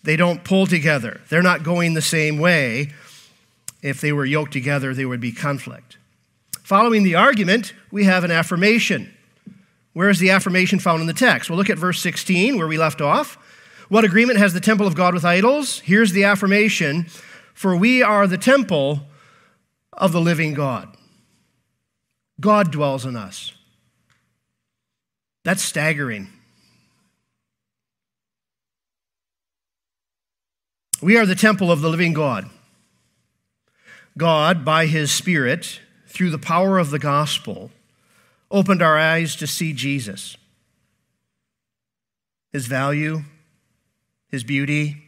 They 0.04 0.16
don't 0.16 0.44
pull 0.44 0.68
together, 0.68 1.22
they're 1.30 1.42
not 1.42 1.64
going 1.64 1.94
the 1.94 2.02
same 2.02 2.38
way. 2.38 2.94
If 3.82 4.00
they 4.00 4.14
were 4.14 4.26
yoked 4.26 4.54
together, 4.54 4.94
there 4.94 5.10
would 5.10 5.20
be 5.20 5.34
conflict. 5.34 5.98
Following 6.62 7.04
the 7.04 7.16
argument, 7.16 7.74
we 7.92 8.06
have 8.06 8.24
an 8.24 8.32
affirmation. 8.32 9.14
Where 9.92 10.10
is 10.10 10.20
the 10.20 10.32
affirmation 10.32 10.80
found 10.80 11.02
in 11.02 11.08
the 11.08 11.14
text? 11.14 11.50
Well, 11.50 11.58
look 11.58 11.70
at 11.70 11.78
verse 11.78 12.00
16, 12.02 12.58
where 12.58 12.68
we 12.68 12.78
left 12.78 13.02
off. 13.02 13.38
What 13.90 14.06
agreement 14.06 14.40
has 14.40 14.54
the 14.54 14.60
temple 14.60 14.88
of 14.88 14.96
God 14.96 15.14
with 15.14 15.26
idols? 15.26 15.80
Here's 15.80 16.14
the 16.14 16.24
affirmation 16.24 17.06
For 17.54 17.76
we 17.76 18.02
are 18.02 18.26
the 18.26 18.38
temple 18.38 19.02
of 19.92 20.12
the 20.12 20.22
living 20.22 20.54
God. 20.54 20.98
God 22.40 22.72
dwells 22.72 23.06
in 23.06 23.16
us. 23.16 23.54
That's 25.44 25.62
staggering. 25.62 26.33
We 31.04 31.18
are 31.18 31.26
the 31.26 31.36
temple 31.36 31.70
of 31.70 31.82
the 31.82 31.90
living 31.90 32.14
God. 32.14 32.50
God, 34.18 34.64
by 34.64 34.86
his 34.86 35.12
Spirit, 35.12 35.82
through 36.08 36.30
the 36.30 36.38
power 36.38 36.80
of 36.80 36.92
the 36.92 37.00
gospel, 37.00 37.72
opened 38.50 38.82
our 38.82 38.98
eyes 38.98 39.36
to 39.36 39.46
see 39.46 39.74
Jesus, 39.74 40.38
his 42.54 42.68
value, 42.68 43.24
his 44.30 44.46
beauty, 44.46 45.04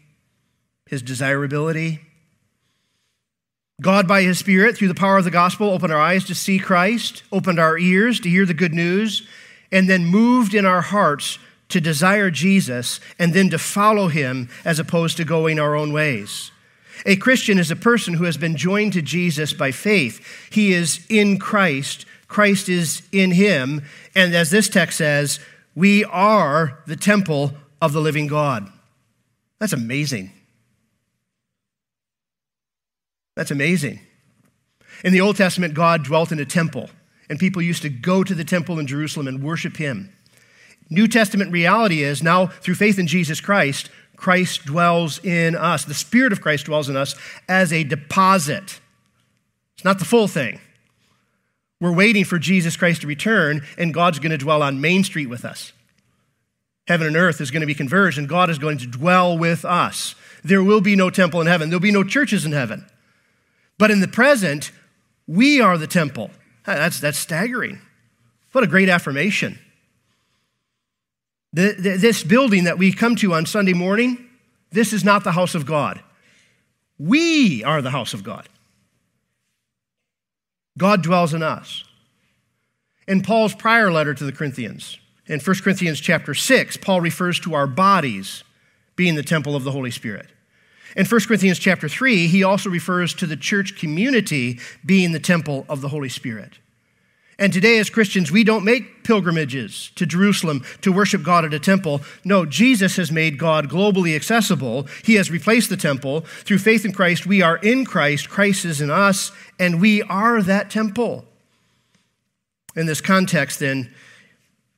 his 0.86 1.02
desirability. 1.02 2.02
God, 3.82 4.06
by 4.06 4.22
his 4.22 4.38
Spirit, 4.38 4.76
through 4.76 4.90
the 4.90 4.96
power 4.96 5.18
of 5.18 5.24
the 5.24 5.32
gospel, 5.32 5.70
opened 5.70 5.94
our 5.94 6.02
eyes 6.02 6.26
to 6.26 6.36
see 6.36 6.60
Christ, 6.60 7.24
opened 7.32 7.58
our 7.58 7.78
ears 7.78 8.20
to 8.20 8.30
hear 8.30 8.46
the 8.46 8.54
good 8.54 8.74
news, 8.74 9.26
and 9.72 9.90
then 9.90 10.04
moved 10.04 10.54
in 10.54 10.66
our 10.66 10.82
hearts 10.82 11.40
to 11.70 11.82
desire 11.82 12.30
Jesus 12.30 13.00
and 13.18 13.34
then 13.34 13.50
to 13.50 13.58
follow 13.58 14.08
him 14.08 14.50
as 14.64 14.80
opposed 14.80 15.18
to 15.18 15.26
going 15.26 15.60
our 15.60 15.76
own 15.76 15.92
ways. 15.92 16.52
A 17.06 17.16
Christian 17.16 17.60
is 17.60 17.72
a 17.72 17.76
person 17.76 18.14
who 18.14 18.24
has 18.24 18.38
been 18.38 18.56
joined 18.56 18.94
to 18.94 19.02
Jesus 19.02 19.54
by 19.54 19.72
faith. 19.72 20.26
He 20.50 20.74
is 20.74 21.06
in 21.10 21.40
Christ, 21.40 22.06
Christ 22.28 22.70
is 22.70 23.02
in 23.12 23.32
him, 23.32 23.84
and 24.16 24.34
as 24.34 24.50
this 24.50 24.70
text 24.70 24.98
says, 24.98 25.40
we 25.76 26.06
are 26.06 26.80
the 26.88 26.96
temple 26.96 27.54
of 27.82 27.94
the 27.94 28.00
living 28.00 28.28
God. 28.28 28.72
That's 29.60 29.74
amazing. 29.74 30.32
That's 33.36 33.52
amazing. 33.52 34.00
In 35.04 35.12
the 35.12 35.22
Old 35.22 35.36
Testament, 35.36 35.74
God 35.74 36.06
dwelt 36.06 36.32
in 36.32 36.40
a 36.40 36.46
temple, 36.46 36.90
and 37.30 37.38
people 37.38 37.62
used 37.62 37.82
to 37.82 37.90
go 37.90 38.24
to 38.24 38.34
the 38.34 38.46
temple 38.46 38.80
in 38.80 38.88
Jerusalem 38.88 39.28
and 39.28 39.44
worship 39.44 39.76
him. 39.78 40.14
New 40.90 41.08
Testament 41.08 41.52
reality 41.52 42.04
is 42.04 42.22
now, 42.22 42.48
through 42.48 42.76
faith 42.76 43.00
in 43.00 43.08
Jesus 43.08 43.42
Christ, 43.42 43.90
Christ 44.16 44.66
dwells 44.66 45.24
in 45.24 45.56
us. 45.56 45.86
The 45.86 45.94
Spirit 45.94 46.32
of 46.32 46.42
Christ 46.42 46.66
dwells 46.66 46.90
in 46.90 46.96
us 46.96 47.16
as 47.50 47.74
a 47.74 47.84
deposit. 47.84 48.80
It's 49.76 49.84
not 49.84 50.00
the 50.00 50.06
full 50.06 50.28
thing. 50.28 50.60
We're 51.82 51.94
waiting 51.94 52.24
for 52.24 52.40
Jesus 52.40 52.78
Christ 52.78 53.02
to 53.02 53.08
return, 53.08 53.62
and 53.78 53.94
God's 53.94 54.20
going 54.20 54.32
to 54.32 54.38
dwell 54.38 54.64
on 54.64 54.80
Main 54.80 55.04
Street 55.04 55.28
with 55.28 55.44
us. 55.44 55.74
Heaven 56.88 57.08
and 57.08 57.18
earth 57.18 57.42
is 57.42 57.52
going 57.52 57.62
to 57.62 57.68
be 57.68 57.76
converged, 57.76 58.18
and 58.18 58.30
God 58.30 58.50
is 58.50 58.60
going 58.60 58.78
to 58.78 58.88
dwell 58.88 59.38
with 59.38 59.66
us. 59.66 60.16
There 60.44 60.64
will 60.64 60.82
be 60.82 60.96
no 60.96 61.10
temple 61.10 61.42
in 61.42 61.48
heaven, 61.48 61.70
there'll 61.70 61.80
be 61.82 61.92
no 61.92 62.04
churches 62.04 62.46
in 62.46 62.52
heaven. 62.52 62.86
But 63.78 63.92
in 63.92 64.00
the 64.00 64.08
present, 64.08 64.72
we 65.28 65.60
are 65.60 65.78
the 65.78 65.88
temple. 65.88 66.32
That's, 66.66 67.00
that's 67.00 67.18
staggering. 67.18 67.82
What 68.54 68.64
a 68.64 68.68
great 68.68 68.88
affirmation. 68.88 69.60
The, 71.56 71.74
the, 71.80 71.98
this 71.98 72.22
building 72.22 72.66
that 72.66 72.78
we 72.78 72.92
come 72.92 73.16
to 73.16 73.34
on 73.34 73.46
Sunday 73.46 73.72
morning, 73.72 74.30
this 74.72 74.92
is 74.92 75.06
not 75.06 75.24
the 75.24 75.32
house 75.32 75.56
of 75.56 75.66
God. 75.66 76.04
We 77.00 77.64
are 77.64 77.82
the 77.82 77.92
house 77.92 78.14
of 78.14 78.26
God. 78.26 78.50
God 80.78 81.02
dwells 81.02 81.34
in 81.34 81.42
us. 81.42 81.86
In 83.08 83.22
Paul's 83.22 83.56
prior 83.56 83.90
letter 83.90 84.14
to 84.14 84.26
the 84.26 84.34
Corinthians, 84.34 85.00
in 85.28 85.40
1 85.40 85.56
Corinthians 85.64 86.02
chapter 86.02 86.34
6, 86.34 86.76
Paul 86.76 87.00
refers 87.00 87.40
to 87.40 87.54
our 87.54 87.68
bodies 87.68 88.44
being 88.98 89.16
the 89.16 89.24
temple 89.24 89.56
of 89.56 89.64
the 89.64 89.72
Holy 89.72 89.92
Spirit. 89.92 90.28
In 90.98 91.06
1 91.06 91.22
Corinthians 91.22 91.58
chapter 91.58 91.88
3, 91.88 92.28
he 92.28 92.44
also 92.44 92.70
refers 92.70 93.14
to 93.14 93.26
the 93.26 93.38
church 93.38 93.80
community 93.80 94.60
being 94.86 95.14
the 95.14 95.20
temple 95.22 95.66
of 95.70 95.80
the 95.80 95.88
Holy 95.88 96.10
Spirit. 96.10 96.60
And 97.38 97.52
today, 97.52 97.80
as 97.80 97.90
Christians, 97.90 98.32
we 98.32 98.46
don't 98.46 98.64
make 98.64 99.04
pilgrimages 99.04 99.92
to 99.96 100.06
Jerusalem 100.06 100.64
to 100.82 100.94
worship 100.94 101.22
God 101.22 101.44
at 101.44 101.54
a 101.54 101.60
temple. 101.60 102.02
No, 102.24 102.46
Jesus 102.46 102.96
has 102.96 103.12
made 103.12 103.38
God 103.38 103.70
globally 103.70 104.16
accessible. 104.16 104.88
He 105.04 105.16
has 105.16 105.30
replaced 105.30 105.70
the 105.70 105.76
temple. 105.76 106.22
Through 106.22 106.60
faith 106.60 106.86
in 106.86 106.94
Christ, 106.94 107.26
we 107.26 107.42
are 107.42 107.58
in 107.58 107.86
Christ. 107.86 108.30
Christ 108.30 108.64
is 108.64 108.80
in 108.80 108.90
us, 108.90 109.34
and 109.60 109.82
we 109.82 110.02
are 110.04 110.42
that 110.42 110.70
temple. 110.70 111.26
In 112.74 112.86
this 112.86 113.02
context, 113.02 113.60
then, 113.60 113.94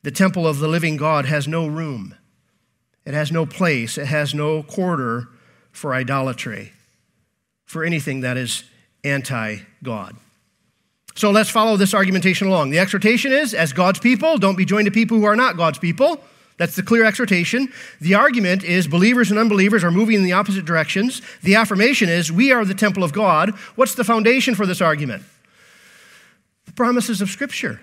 the 0.02 0.10
temple 0.10 0.46
of 0.46 0.58
the 0.58 0.68
living 0.68 0.96
God 0.96 1.26
has 1.26 1.46
no 1.46 1.66
room, 1.66 2.14
it 3.04 3.14
has 3.14 3.30
no 3.30 3.46
place, 3.46 3.98
it 3.98 4.06
has 4.06 4.34
no 4.34 4.62
quarter 4.62 5.28
for 5.70 5.94
idolatry, 5.94 6.72
for 7.66 7.84
anything 7.84 8.20
that 8.20 8.36
is 8.36 8.64
anti 9.04 9.58
God. 9.82 10.16
So 11.18 11.32
let's 11.32 11.50
follow 11.50 11.76
this 11.76 11.94
argumentation 11.94 12.46
along. 12.46 12.70
The 12.70 12.78
exhortation 12.78 13.32
is, 13.32 13.52
as 13.52 13.72
God's 13.72 13.98
people, 13.98 14.38
don't 14.38 14.54
be 14.54 14.64
joined 14.64 14.84
to 14.84 14.92
people 14.92 15.18
who 15.18 15.24
are 15.24 15.34
not 15.34 15.56
God's 15.56 15.80
people. 15.80 16.20
That's 16.58 16.76
the 16.76 16.82
clear 16.84 17.04
exhortation. 17.04 17.72
The 18.00 18.14
argument 18.14 18.62
is 18.62 18.86
believers 18.86 19.28
and 19.28 19.36
unbelievers 19.36 19.82
are 19.82 19.90
moving 19.90 20.14
in 20.14 20.22
the 20.22 20.30
opposite 20.30 20.64
directions. 20.64 21.20
The 21.42 21.56
affirmation 21.56 22.08
is 22.08 22.30
we 22.30 22.52
are 22.52 22.64
the 22.64 22.72
temple 22.72 23.02
of 23.02 23.12
God. 23.12 23.50
What's 23.74 23.96
the 23.96 24.04
foundation 24.04 24.54
for 24.54 24.64
this 24.64 24.80
argument? 24.80 25.24
The 26.66 26.72
promises 26.74 27.20
of 27.20 27.30
Scripture. 27.30 27.80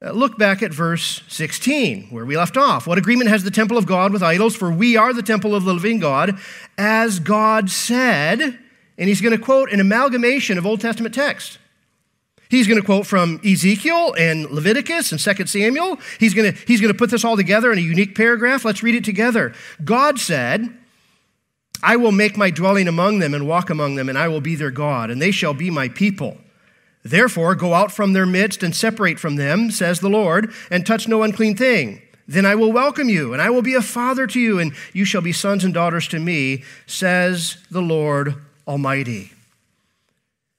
Uh, 0.00 0.12
look 0.12 0.38
back 0.38 0.62
at 0.62 0.72
verse 0.72 1.20
16, 1.26 2.10
where 2.10 2.24
we 2.24 2.36
left 2.36 2.56
off. 2.56 2.86
What 2.86 2.96
agreement 2.96 3.28
has 3.28 3.42
the 3.42 3.50
temple 3.50 3.76
of 3.76 3.86
God 3.86 4.12
with 4.12 4.22
idols? 4.22 4.54
For 4.54 4.70
we 4.70 4.96
are 4.96 5.12
the 5.12 5.22
temple 5.22 5.52
of 5.52 5.64
the 5.64 5.74
living 5.74 5.98
God, 5.98 6.38
as 6.78 7.18
God 7.18 7.70
said. 7.70 8.56
And 8.96 9.08
he's 9.08 9.20
going 9.20 9.36
to 9.36 9.44
quote 9.44 9.72
an 9.72 9.80
amalgamation 9.80 10.58
of 10.58 10.64
Old 10.64 10.80
Testament 10.80 11.12
text. 11.12 11.58
He's 12.54 12.68
going 12.68 12.80
to 12.80 12.86
quote 12.86 13.04
from 13.04 13.40
Ezekiel 13.44 14.14
and 14.16 14.48
Leviticus 14.48 15.10
and 15.10 15.20
2 15.20 15.46
Samuel. 15.46 15.98
He's 16.20 16.34
going, 16.34 16.52
to, 16.52 16.58
he's 16.66 16.80
going 16.80 16.92
to 16.92 16.96
put 16.96 17.10
this 17.10 17.24
all 17.24 17.36
together 17.36 17.72
in 17.72 17.78
a 17.78 17.82
unique 17.82 18.14
paragraph. 18.14 18.64
Let's 18.64 18.80
read 18.80 18.94
it 18.94 19.04
together. 19.04 19.52
God 19.84 20.20
said, 20.20 20.72
I 21.82 21.96
will 21.96 22.12
make 22.12 22.36
my 22.36 22.50
dwelling 22.50 22.86
among 22.86 23.18
them 23.18 23.34
and 23.34 23.48
walk 23.48 23.70
among 23.70 23.96
them, 23.96 24.08
and 24.08 24.16
I 24.16 24.28
will 24.28 24.40
be 24.40 24.54
their 24.54 24.70
God, 24.70 25.10
and 25.10 25.20
they 25.20 25.32
shall 25.32 25.52
be 25.52 25.68
my 25.68 25.88
people. 25.88 26.38
Therefore, 27.02 27.56
go 27.56 27.74
out 27.74 27.90
from 27.90 28.12
their 28.12 28.24
midst 28.24 28.62
and 28.62 28.74
separate 28.74 29.18
from 29.18 29.34
them, 29.34 29.72
says 29.72 29.98
the 29.98 30.08
Lord, 30.08 30.52
and 30.70 30.86
touch 30.86 31.08
no 31.08 31.24
unclean 31.24 31.56
thing. 31.56 32.02
Then 32.28 32.46
I 32.46 32.54
will 32.54 32.70
welcome 32.70 33.08
you, 33.08 33.32
and 33.32 33.42
I 33.42 33.50
will 33.50 33.62
be 33.62 33.74
a 33.74 33.82
father 33.82 34.28
to 34.28 34.38
you, 34.38 34.60
and 34.60 34.74
you 34.92 35.04
shall 35.04 35.22
be 35.22 35.32
sons 35.32 35.64
and 35.64 35.74
daughters 35.74 36.06
to 36.08 36.20
me, 36.20 36.62
says 36.86 37.58
the 37.68 37.82
Lord 37.82 38.36
Almighty. 38.68 39.33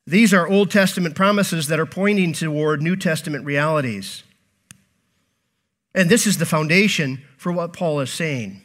These 0.07 0.33
are 0.33 0.47
Old 0.47 0.69
Testament 0.69 1.15
promises 1.15 1.67
that 1.67 1.79
are 1.79 1.85
pointing 1.85 2.33
toward 2.33 2.81
New 2.81 2.95
Testament 2.95 3.45
realities. 3.45 4.23
And 5.95 6.09
this 6.09 6.27
is 6.27 6.37
the 6.37 6.45
foundation 6.45 7.23
for 7.37 7.51
what 7.51 7.73
Paul 7.73 7.99
is 8.01 8.11
saying. 8.11 8.61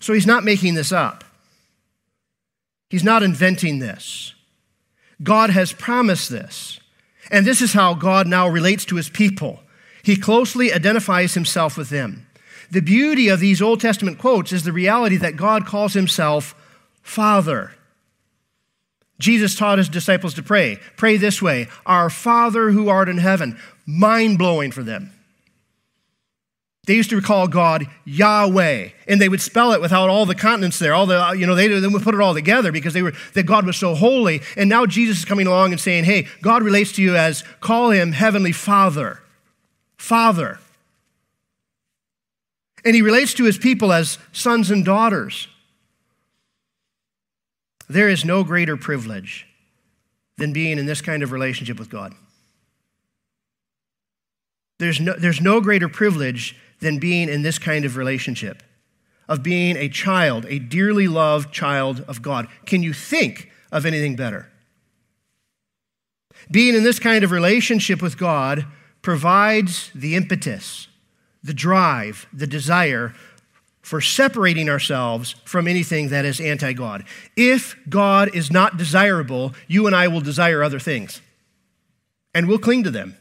So 0.00 0.12
he's 0.12 0.26
not 0.26 0.44
making 0.44 0.74
this 0.74 0.92
up, 0.92 1.24
he's 2.90 3.04
not 3.04 3.22
inventing 3.22 3.78
this. 3.78 4.34
God 5.22 5.50
has 5.50 5.72
promised 5.72 6.28
this. 6.28 6.80
And 7.30 7.46
this 7.46 7.62
is 7.62 7.72
how 7.72 7.94
God 7.94 8.26
now 8.26 8.48
relates 8.48 8.84
to 8.86 8.96
his 8.96 9.08
people. 9.08 9.60
He 10.02 10.16
closely 10.16 10.72
identifies 10.72 11.34
himself 11.34 11.78
with 11.78 11.88
them. 11.88 12.26
The 12.70 12.82
beauty 12.82 13.28
of 13.28 13.40
these 13.40 13.62
Old 13.62 13.80
Testament 13.80 14.18
quotes 14.18 14.52
is 14.52 14.64
the 14.64 14.72
reality 14.72 15.16
that 15.18 15.36
God 15.36 15.64
calls 15.64 15.94
himself 15.94 16.54
Father. 17.00 17.72
Jesus 19.18 19.54
taught 19.54 19.78
his 19.78 19.88
disciples 19.88 20.34
to 20.34 20.42
pray. 20.42 20.78
Pray 20.96 21.16
this 21.16 21.40
way 21.40 21.68
Our 21.86 22.10
Father 22.10 22.70
who 22.70 22.88
art 22.88 23.08
in 23.08 23.18
heaven. 23.18 23.58
Mind 23.86 24.38
blowing 24.38 24.70
for 24.70 24.82
them. 24.82 25.12
They 26.86 26.94
used 26.94 27.10
to 27.10 27.22
call 27.22 27.48
God 27.48 27.86
Yahweh, 28.04 28.90
and 29.08 29.20
they 29.20 29.28
would 29.28 29.40
spell 29.40 29.72
it 29.72 29.80
without 29.80 30.10
all 30.10 30.26
the 30.26 30.34
continents 30.34 30.78
there. 30.78 30.92
All 30.92 31.06
the, 31.06 31.28
uh, 31.28 31.32
you 31.32 31.46
know, 31.46 31.54
they, 31.54 31.68
they 31.68 31.86
would 31.86 32.02
put 32.02 32.14
it 32.14 32.20
all 32.20 32.34
together 32.34 32.72
because 32.72 32.92
they 32.92 33.00
were 33.00 33.14
that 33.32 33.44
God 33.44 33.64
was 33.64 33.76
so 33.76 33.94
holy. 33.94 34.42
And 34.56 34.68
now 34.68 34.84
Jesus 34.84 35.18
is 35.18 35.24
coming 35.24 35.46
along 35.46 35.72
and 35.72 35.80
saying, 35.80 36.04
"Hey, 36.04 36.26
God 36.42 36.62
relates 36.62 36.92
to 36.92 37.02
you 37.02 37.16
as 37.16 37.42
call 37.60 37.90
Him 37.90 38.12
Heavenly 38.12 38.52
Father, 38.52 39.20
Father." 39.96 40.58
And 42.84 42.94
He 42.94 43.00
relates 43.00 43.32
to 43.34 43.44
His 43.44 43.56
people 43.56 43.90
as 43.90 44.18
sons 44.32 44.70
and 44.70 44.84
daughters. 44.84 45.48
There 47.88 48.08
is 48.08 48.24
no 48.24 48.44
greater 48.44 48.76
privilege 48.76 49.46
than 50.36 50.52
being 50.52 50.78
in 50.78 50.86
this 50.86 51.00
kind 51.00 51.22
of 51.22 51.32
relationship 51.32 51.78
with 51.78 51.90
God. 51.90 52.14
There's 54.78 55.00
no, 55.00 55.14
there's 55.14 55.40
no 55.40 55.60
greater 55.60 55.88
privilege 55.88 56.56
than 56.80 56.98
being 56.98 57.28
in 57.28 57.42
this 57.42 57.58
kind 57.58 57.84
of 57.84 57.96
relationship, 57.96 58.62
of 59.28 59.42
being 59.42 59.76
a 59.76 59.88
child, 59.88 60.44
a 60.48 60.58
dearly 60.58 61.08
loved 61.08 61.52
child 61.52 62.04
of 62.08 62.22
God. 62.22 62.48
Can 62.66 62.82
you 62.82 62.92
think 62.92 63.50
of 63.70 63.86
anything 63.86 64.16
better? 64.16 64.50
Being 66.50 66.74
in 66.74 66.82
this 66.82 66.98
kind 66.98 67.24
of 67.24 67.30
relationship 67.30 68.02
with 68.02 68.18
God 68.18 68.66
provides 69.02 69.90
the 69.94 70.16
impetus, 70.16 70.88
the 71.42 71.54
drive, 71.54 72.26
the 72.32 72.46
desire 72.46 73.14
for 73.84 74.00
separating 74.00 74.70
ourselves 74.70 75.36
from 75.44 75.68
anything 75.68 76.08
that 76.08 76.24
is 76.24 76.40
anti 76.40 76.72
God. 76.72 77.04
If 77.36 77.76
God 77.86 78.34
is 78.34 78.50
not 78.50 78.78
desirable, 78.78 79.52
you 79.68 79.86
and 79.86 79.94
I 79.94 80.08
will 80.08 80.22
desire 80.22 80.64
other 80.64 80.80
things, 80.80 81.20
and 82.34 82.48
we'll 82.48 82.58
cling 82.58 82.82
to 82.84 82.90
them, 82.90 83.14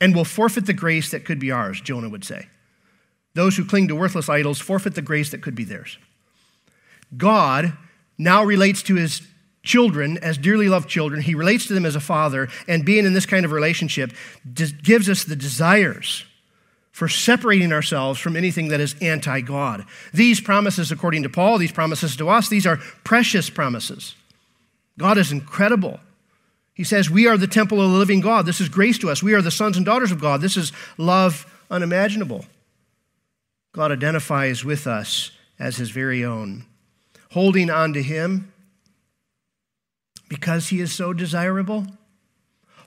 and 0.00 0.12
we'll 0.12 0.24
forfeit 0.24 0.66
the 0.66 0.72
grace 0.72 1.12
that 1.12 1.24
could 1.24 1.38
be 1.38 1.52
ours, 1.52 1.80
Jonah 1.80 2.08
would 2.08 2.24
say. 2.24 2.48
Those 3.34 3.56
who 3.56 3.64
cling 3.64 3.86
to 3.88 3.96
worthless 3.96 4.28
idols 4.28 4.58
forfeit 4.58 4.96
the 4.96 5.02
grace 5.02 5.30
that 5.30 5.40
could 5.40 5.54
be 5.54 5.64
theirs. 5.64 5.98
God 7.16 7.74
now 8.18 8.42
relates 8.42 8.82
to 8.84 8.96
his 8.96 9.22
children 9.62 10.18
as 10.18 10.36
dearly 10.36 10.68
loved 10.68 10.88
children. 10.88 11.22
He 11.22 11.36
relates 11.36 11.68
to 11.68 11.74
them 11.74 11.86
as 11.86 11.94
a 11.94 12.00
father, 12.00 12.48
and 12.66 12.84
being 12.84 13.06
in 13.06 13.14
this 13.14 13.24
kind 13.24 13.44
of 13.44 13.52
relationship 13.52 14.12
gives 14.82 15.08
us 15.08 15.22
the 15.22 15.36
desires 15.36 16.24
for 16.94 17.08
separating 17.08 17.72
ourselves 17.72 18.20
from 18.20 18.36
anything 18.36 18.68
that 18.68 18.78
is 18.78 18.94
anti 19.00 19.40
God. 19.40 19.84
These 20.12 20.40
promises, 20.40 20.92
according 20.92 21.24
to 21.24 21.28
Paul, 21.28 21.58
these 21.58 21.72
promises 21.72 22.14
to 22.16 22.28
us, 22.28 22.48
these 22.48 22.68
are 22.68 22.76
precious 23.02 23.50
promises. 23.50 24.14
God 24.96 25.18
is 25.18 25.32
incredible. 25.32 25.98
He 26.72 26.84
says, 26.84 27.10
We 27.10 27.26
are 27.26 27.36
the 27.36 27.48
temple 27.48 27.80
of 27.80 27.90
the 27.90 27.98
living 27.98 28.20
God. 28.20 28.46
This 28.46 28.60
is 28.60 28.68
grace 28.68 28.96
to 28.98 29.10
us. 29.10 29.24
We 29.24 29.34
are 29.34 29.42
the 29.42 29.50
sons 29.50 29.76
and 29.76 29.84
daughters 29.84 30.12
of 30.12 30.20
God. 30.20 30.40
This 30.40 30.56
is 30.56 30.70
love 30.96 31.52
unimaginable. 31.68 32.46
God 33.72 33.90
identifies 33.90 34.64
with 34.64 34.86
us 34.86 35.32
as 35.58 35.78
his 35.78 35.90
very 35.90 36.24
own, 36.24 36.64
holding 37.32 37.70
on 37.70 37.92
to 37.94 38.04
him 38.04 38.52
because 40.28 40.68
he 40.68 40.80
is 40.80 40.92
so 40.92 41.12
desirable. 41.12 41.88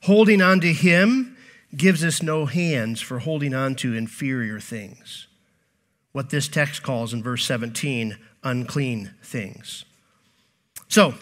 Holding 0.03 0.41
on 0.41 0.61
to 0.61 0.71
him 0.71 1.36
gives 1.75 2.03
us 2.03 2.23
no 2.23 2.45
hands 2.45 3.01
for 3.01 3.19
holding 3.19 3.53
on 3.53 3.75
to 3.75 3.95
inferior 3.95 4.59
things. 4.59 5.27
What 6.11 6.29
this 6.29 6.47
text 6.47 6.83
calls 6.83 7.13
in 7.13 7.21
verse 7.21 7.45
17 7.45 8.17
unclean 8.43 9.13
things. 9.21 9.85
So, 10.87 11.15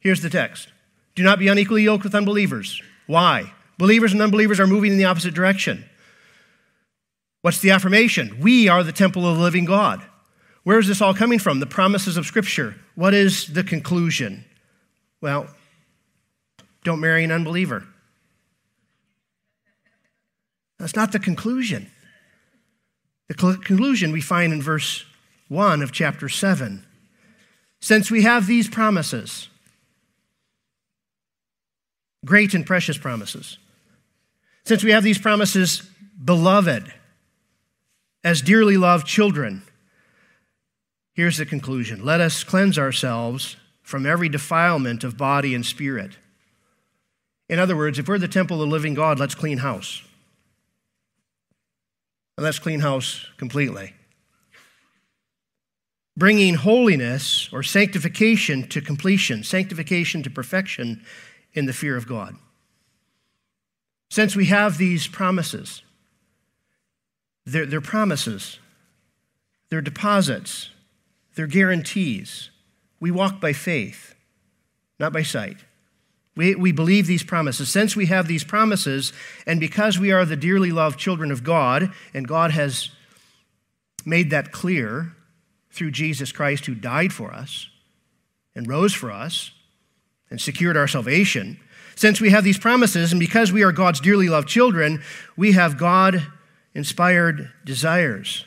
here's 0.00 0.22
the 0.22 0.30
text 0.30 0.68
Do 1.14 1.22
not 1.22 1.38
be 1.38 1.48
unequally 1.48 1.84
yoked 1.84 2.04
with 2.04 2.14
unbelievers. 2.14 2.82
Why? 3.06 3.52
Believers 3.78 4.12
and 4.12 4.22
unbelievers 4.22 4.60
are 4.60 4.66
moving 4.66 4.92
in 4.92 4.98
the 4.98 5.04
opposite 5.04 5.34
direction. 5.34 5.84
What's 7.40 7.60
the 7.60 7.70
affirmation? 7.70 8.38
We 8.40 8.68
are 8.68 8.84
the 8.84 8.92
temple 8.92 9.26
of 9.26 9.36
the 9.36 9.42
living 9.42 9.64
God. 9.64 10.04
Where 10.62 10.78
is 10.78 10.86
this 10.86 11.00
all 11.00 11.14
coming 11.14 11.40
from? 11.40 11.58
The 11.58 11.66
promises 11.66 12.16
of 12.16 12.26
Scripture. 12.26 12.76
What 12.94 13.14
is 13.14 13.48
the 13.48 13.64
conclusion? 13.64 14.44
Well, 15.20 15.48
don't 16.84 17.00
marry 17.00 17.24
an 17.24 17.32
unbeliever. 17.32 17.86
That's 20.82 20.96
not 20.96 21.12
the 21.12 21.20
conclusion. 21.20 21.88
The 23.28 23.34
conclusion 23.34 24.10
we 24.10 24.20
find 24.20 24.52
in 24.52 24.60
verse 24.60 25.04
1 25.46 25.80
of 25.80 25.92
chapter 25.92 26.28
7. 26.28 26.84
Since 27.78 28.10
we 28.10 28.24
have 28.24 28.48
these 28.48 28.68
promises, 28.68 29.48
great 32.24 32.52
and 32.52 32.66
precious 32.66 32.98
promises, 32.98 33.58
since 34.64 34.82
we 34.82 34.90
have 34.90 35.04
these 35.04 35.18
promises, 35.18 35.88
beloved, 36.24 36.92
as 38.24 38.42
dearly 38.42 38.76
loved 38.76 39.06
children, 39.06 39.62
here's 41.14 41.36
the 41.36 41.46
conclusion 41.46 42.04
let 42.04 42.20
us 42.20 42.42
cleanse 42.42 42.76
ourselves 42.76 43.54
from 43.82 44.04
every 44.04 44.28
defilement 44.28 45.04
of 45.04 45.16
body 45.16 45.54
and 45.54 45.64
spirit. 45.64 46.16
In 47.48 47.60
other 47.60 47.76
words, 47.76 48.00
if 48.00 48.08
we're 48.08 48.18
the 48.18 48.26
temple 48.26 48.60
of 48.60 48.68
the 48.68 48.72
living 48.72 48.94
God, 48.94 49.20
let's 49.20 49.36
clean 49.36 49.58
house. 49.58 50.02
And 52.36 52.44
let's 52.44 52.58
clean 52.58 52.80
house 52.80 53.26
completely. 53.36 53.94
Bringing 56.16 56.54
holiness 56.54 57.48
or 57.52 57.62
sanctification 57.62 58.68
to 58.68 58.80
completion, 58.80 59.44
sanctification 59.44 60.22
to 60.22 60.30
perfection 60.30 61.04
in 61.52 61.66
the 61.66 61.72
fear 61.72 61.96
of 61.96 62.06
God. 62.06 62.36
Since 64.10 64.36
we 64.36 64.46
have 64.46 64.76
these 64.76 65.08
promises, 65.08 65.82
they're, 67.46 67.66
they're 67.66 67.80
promises, 67.80 68.58
they're 69.70 69.80
deposits, 69.80 70.70
they're 71.34 71.46
guarantees. 71.46 72.50
We 73.00 73.10
walk 73.10 73.40
by 73.40 73.54
faith, 73.54 74.14
not 74.98 75.12
by 75.12 75.22
sight. 75.22 75.56
We, 76.34 76.54
we 76.54 76.72
believe 76.72 77.06
these 77.06 77.22
promises. 77.22 77.68
Since 77.68 77.94
we 77.94 78.06
have 78.06 78.26
these 78.26 78.44
promises, 78.44 79.12
and 79.46 79.60
because 79.60 79.98
we 79.98 80.12
are 80.12 80.24
the 80.24 80.36
dearly 80.36 80.70
loved 80.70 80.98
children 80.98 81.30
of 81.30 81.44
God, 81.44 81.92
and 82.14 82.26
God 82.26 82.52
has 82.52 82.90
made 84.04 84.30
that 84.30 84.52
clear 84.52 85.12
through 85.70 85.90
Jesus 85.90 86.32
Christ, 86.32 86.66
who 86.66 86.74
died 86.74 87.12
for 87.12 87.32
us 87.32 87.68
and 88.54 88.68
rose 88.68 88.94
for 88.94 89.10
us 89.10 89.50
and 90.30 90.40
secured 90.40 90.76
our 90.76 90.88
salvation, 90.88 91.60
since 91.94 92.20
we 92.20 92.30
have 92.30 92.44
these 92.44 92.58
promises, 92.58 93.12
and 93.12 93.20
because 93.20 93.52
we 93.52 93.62
are 93.62 93.72
God's 93.72 94.00
dearly 94.00 94.28
loved 94.28 94.48
children, 94.48 95.02
we 95.36 95.52
have 95.52 95.76
God 95.76 96.26
inspired 96.74 97.50
desires 97.64 98.46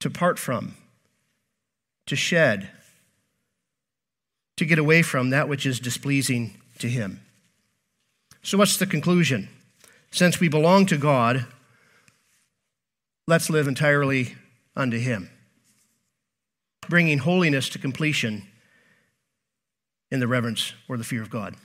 to 0.00 0.08
part 0.08 0.38
from, 0.38 0.74
to 2.06 2.16
shed, 2.16 2.70
to 4.60 4.66
get 4.66 4.78
away 4.78 5.00
from 5.00 5.30
that 5.30 5.48
which 5.48 5.64
is 5.64 5.80
displeasing 5.80 6.54
to 6.78 6.86
Him. 6.86 7.22
So, 8.42 8.58
what's 8.58 8.76
the 8.76 8.86
conclusion? 8.86 9.48
Since 10.10 10.38
we 10.38 10.50
belong 10.50 10.84
to 10.86 10.98
God, 10.98 11.46
let's 13.26 13.48
live 13.48 13.66
entirely 13.66 14.34
unto 14.76 14.98
Him, 14.98 15.30
bringing 16.90 17.16
holiness 17.16 17.70
to 17.70 17.78
completion 17.78 18.48
in 20.10 20.20
the 20.20 20.28
reverence 20.28 20.74
or 20.90 20.98
the 20.98 21.04
fear 21.04 21.22
of 21.22 21.30
God. 21.30 21.56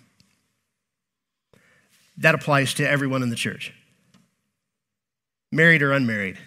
That 2.16 2.34
applies 2.34 2.74
to 2.76 2.90
everyone 2.90 3.24
in 3.24 3.30
the 3.30 3.36
church, 3.36 3.74
married 5.52 5.82
or 5.82 5.92
unmarried, 5.92 6.38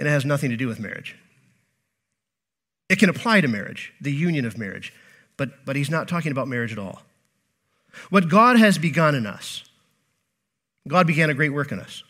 and 0.00 0.08
it 0.08 0.10
has 0.10 0.24
nothing 0.24 0.50
to 0.50 0.56
do 0.56 0.66
with 0.66 0.80
marriage. 0.80 1.14
It 2.88 2.98
can 2.98 3.08
apply 3.08 3.40
to 3.40 3.46
marriage, 3.46 3.92
the 4.00 4.12
union 4.12 4.46
of 4.46 4.58
marriage 4.58 4.92
but, 5.36 5.64
but 5.64 5.76
he's 5.76 5.90
not 5.90 6.08
talking 6.08 6.32
about 6.32 6.48
marriage 6.48 6.72
at 6.72 6.78
all. 6.78 7.02
What 8.10 8.28
God 8.28 8.58
has 8.58 8.78
begun 8.78 9.14
in 9.14 9.26
us, 9.26 9.64
God 10.88 11.06
began 11.06 11.30
a 11.30 11.34
great 11.34 11.52
work 11.52 11.72
in 11.72 11.80
us. 11.80 12.02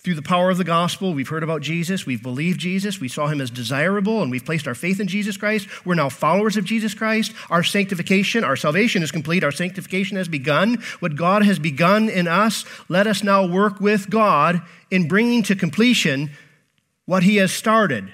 Through 0.00 0.14
the 0.14 0.22
power 0.22 0.50
of 0.50 0.58
the 0.58 0.62
gospel, 0.62 1.14
we've 1.14 1.28
heard 1.28 1.42
about 1.42 1.62
Jesus, 1.62 2.06
we've 2.06 2.22
believed 2.22 2.60
Jesus, 2.60 3.00
we 3.00 3.08
saw 3.08 3.26
him 3.26 3.40
as 3.40 3.50
desirable, 3.50 4.22
and 4.22 4.30
we've 4.30 4.44
placed 4.44 4.68
our 4.68 4.74
faith 4.74 5.00
in 5.00 5.08
Jesus 5.08 5.36
Christ. 5.36 5.66
We're 5.84 5.96
now 5.96 6.08
followers 6.08 6.56
of 6.56 6.64
Jesus 6.64 6.94
Christ. 6.94 7.32
Our 7.50 7.64
sanctification, 7.64 8.44
our 8.44 8.54
salvation 8.54 9.02
is 9.02 9.10
complete, 9.10 9.42
our 9.42 9.50
sanctification 9.50 10.16
has 10.16 10.28
begun. 10.28 10.80
What 11.00 11.16
God 11.16 11.44
has 11.44 11.58
begun 11.58 12.08
in 12.08 12.28
us, 12.28 12.64
let 12.88 13.08
us 13.08 13.24
now 13.24 13.48
work 13.48 13.80
with 13.80 14.08
God 14.08 14.62
in 14.92 15.08
bringing 15.08 15.42
to 15.44 15.56
completion 15.56 16.30
what 17.06 17.24
he 17.24 17.36
has 17.36 17.52
started 17.52 18.08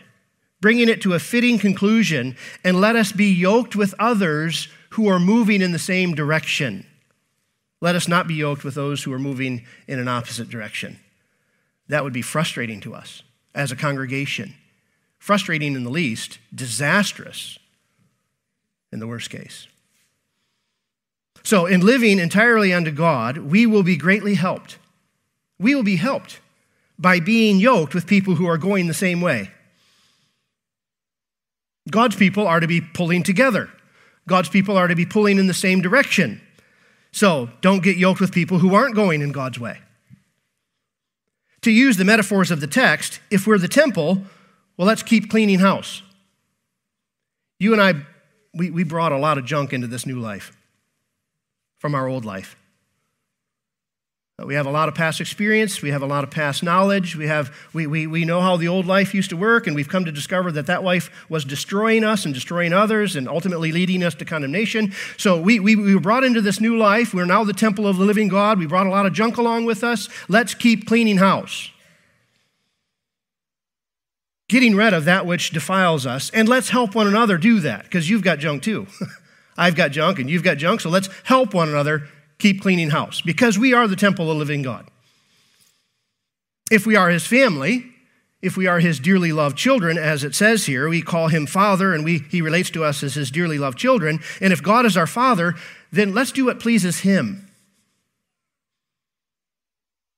bringing 0.62 0.88
it 0.88 1.02
to 1.02 1.12
a 1.12 1.18
fitting 1.18 1.58
conclusion, 1.58 2.36
and 2.64 2.80
let 2.80 2.94
us 2.94 3.10
be 3.10 3.26
yoked 3.26 3.74
with 3.74 3.94
others 3.98 4.68
who 4.90 5.08
are 5.08 5.18
moving 5.18 5.60
in 5.60 5.72
the 5.72 5.78
same 5.78 6.14
direction. 6.14 6.86
Let 7.80 7.96
us 7.96 8.06
not 8.06 8.28
be 8.28 8.34
yoked 8.34 8.62
with 8.62 8.76
those 8.76 9.02
who 9.02 9.12
are 9.12 9.18
moving 9.18 9.64
in 9.88 9.98
an 9.98 10.06
opposite 10.06 10.48
direction. 10.48 11.00
That 11.88 12.04
would 12.04 12.12
be 12.12 12.22
frustrating 12.22 12.80
to 12.82 12.94
us 12.94 13.24
as 13.56 13.72
a 13.72 13.76
congregation. 13.76 14.54
Frustrating 15.18 15.74
in 15.74 15.82
the 15.82 15.90
least, 15.90 16.38
disastrous 16.54 17.58
in 18.92 19.00
the 19.00 19.08
worst 19.08 19.30
case. 19.30 19.66
So, 21.42 21.66
in 21.66 21.80
living 21.80 22.20
entirely 22.20 22.72
unto 22.72 22.92
God, 22.92 23.38
we 23.38 23.66
will 23.66 23.82
be 23.82 23.96
greatly 23.96 24.34
helped. 24.34 24.78
We 25.58 25.74
will 25.74 25.82
be 25.82 25.96
helped 25.96 26.38
by 27.00 27.18
being 27.18 27.58
yoked 27.58 27.94
with 27.94 28.06
people 28.06 28.36
who 28.36 28.46
are 28.46 28.58
going 28.58 28.86
the 28.86 28.94
same 28.94 29.20
way. 29.20 29.50
God's 31.90 32.16
people 32.16 32.46
are 32.46 32.60
to 32.60 32.66
be 32.66 32.80
pulling 32.80 33.22
together. 33.22 33.68
God's 34.28 34.48
people 34.48 34.76
are 34.76 34.86
to 34.86 34.94
be 34.94 35.06
pulling 35.06 35.38
in 35.38 35.46
the 35.46 35.54
same 35.54 35.80
direction. 35.80 36.40
So 37.10 37.50
don't 37.60 37.82
get 37.82 37.96
yoked 37.96 38.20
with 38.20 38.32
people 38.32 38.58
who 38.58 38.74
aren't 38.74 38.94
going 38.94 39.20
in 39.20 39.32
God's 39.32 39.58
way. 39.58 39.78
To 41.62 41.70
use 41.70 41.96
the 41.96 42.04
metaphors 42.04 42.50
of 42.50 42.60
the 42.60 42.66
text, 42.66 43.20
if 43.30 43.46
we're 43.46 43.58
the 43.58 43.68
temple, 43.68 44.22
well, 44.76 44.88
let's 44.88 45.02
keep 45.02 45.30
cleaning 45.30 45.58
house. 45.58 46.02
You 47.58 47.72
and 47.72 47.80
I, 47.80 47.94
we, 48.54 48.70
we 48.70 48.84
brought 48.84 49.12
a 49.12 49.18
lot 49.18 49.38
of 49.38 49.44
junk 49.44 49.72
into 49.72 49.86
this 49.86 50.06
new 50.06 50.18
life 50.18 50.56
from 51.78 51.94
our 51.94 52.08
old 52.08 52.24
life. 52.24 52.56
We 54.46 54.54
have 54.54 54.66
a 54.66 54.70
lot 54.70 54.88
of 54.88 54.94
past 54.94 55.20
experience. 55.20 55.82
We 55.82 55.90
have 55.90 56.02
a 56.02 56.06
lot 56.06 56.24
of 56.24 56.30
past 56.30 56.62
knowledge. 56.62 57.16
We, 57.16 57.26
have, 57.26 57.54
we, 57.72 57.86
we, 57.86 58.06
we 58.06 58.24
know 58.24 58.40
how 58.40 58.56
the 58.56 58.68
old 58.68 58.86
life 58.86 59.14
used 59.14 59.30
to 59.30 59.36
work, 59.36 59.66
and 59.66 59.76
we've 59.76 59.88
come 59.88 60.04
to 60.04 60.12
discover 60.12 60.50
that 60.52 60.66
that 60.66 60.82
life 60.82 61.10
was 61.28 61.44
destroying 61.44 62.04
us 62.04 62.24
and 62.24 62.34
destroying 62.34 62.72
others 62.72 63.16
and 63.16 63.28
ultimately 63.28 63.72
leading 63.72 64.02
us 64.02 64.14
to 64.16 64.24
condemnation. 64.24 64.92
So 65.16 65.40
we, 65.40 65.60
we, 65.60 65.76
we 65.76 65.94
were 65.94 66.00
brought 66.00 66.24
into 66.24 66.40
this 66.40 66.60
new 66.60 66.76
life. 66.76 67.14
We're 67.14 67.24
now 67.24 67.44
the 67.44 67.52
temple 67.52 67.86
of 67.86 67.96
the 67.96 68.04
living 68.04 68.28
God. 68.28 68.58
We 68.58 68.66
brought 68.66 68.86
a 68.86 68.90
lot 68.90 69.06
of 69.06 69.12
junk 69.12 69.36
along 69.36 69.64
with 69.64 69.84
us. 69.84 70.08
Let's 70.28 70.54
keep 70.54 70.86
cleaning 70.86 71.18
house. 71.18 71.70
Getting 74.48 74.74
rid 74.76 74.92
of 74.92 75.06
that 75.06 75.24
which 75.24 75.50
defiles 75.50 76.06
us, 76.06 76.30
and 76.30 76.48
let's 76.48 76.68
help 76.68 76.94
one 76.94 77.06
another 77.06 77.38
do 77.38 77.60
that, 77.60 77.84
because 77.84 78.10
you've 78.10 78.22
got 78.22 78.38
junk 78.38 78.62
too. 78.62 78.86
I've 79.56 79.76
got 79.76 79.92
junk, 79.92 80.18
and 80.18 80.28
you've 80.28 80.42
got 80.42 80.58
junk, 80.58 80.80
so 80.80 80.90
let's 80.90 81.08
help 81.24 81.54
one 81.54 81.70
another 81.70 82.08
keep 82.42 82.60
cleaning 82.60 82.90
house 82.90 83.20
because 83.20 83.58
we 83.58 83.72
are 83.72 83.86
the 83.86 83.96
temple 83.96 84.28
of 84.28 84.36
the 84.36 84.38
living 84.38 84.62
God. 84.62 84.88
If 86.70 86.86
we 86.86 86.96
are 86.96 87.08
his 87.08 87.26
family, 87.26 87.86
if 88.42 88.56
we 88.56 88.66
are 88.66 88.80
his 88.80 88.98
dearly 88.98 89.30
loved 89.30 89.56
children, 89.56 89.96
as 89.96 90.24
it 90.24 90.34
says 90.34 90.66
here, 90.66 90.88
we 90.88 91.00
call 91.00 91.28
him 91.28 91.46
Father 91.46 91.94
and 91.94 92.04
we, 92.04 92.18
he 92.30 92.42
relates 92.42 92.70
to 92.70 92.84
us 92.84 93.02
as 93.02 93.14
his 93.14 93.30
dearly 93.30 93.58
loved 93.58 93.78
children. 93.78 94.18
And 94.40 94.52
if 94.52 94.62
God 94.62 94.84
is 94.84 94.96
our 94.96 95.06
Father, 95.06 95.54
then 95.92 96.12
let's 96.12 96.32
do 96.32 96.46
what 96.46 96.58
pleases 96.58 97.00
him. 97.00 97.48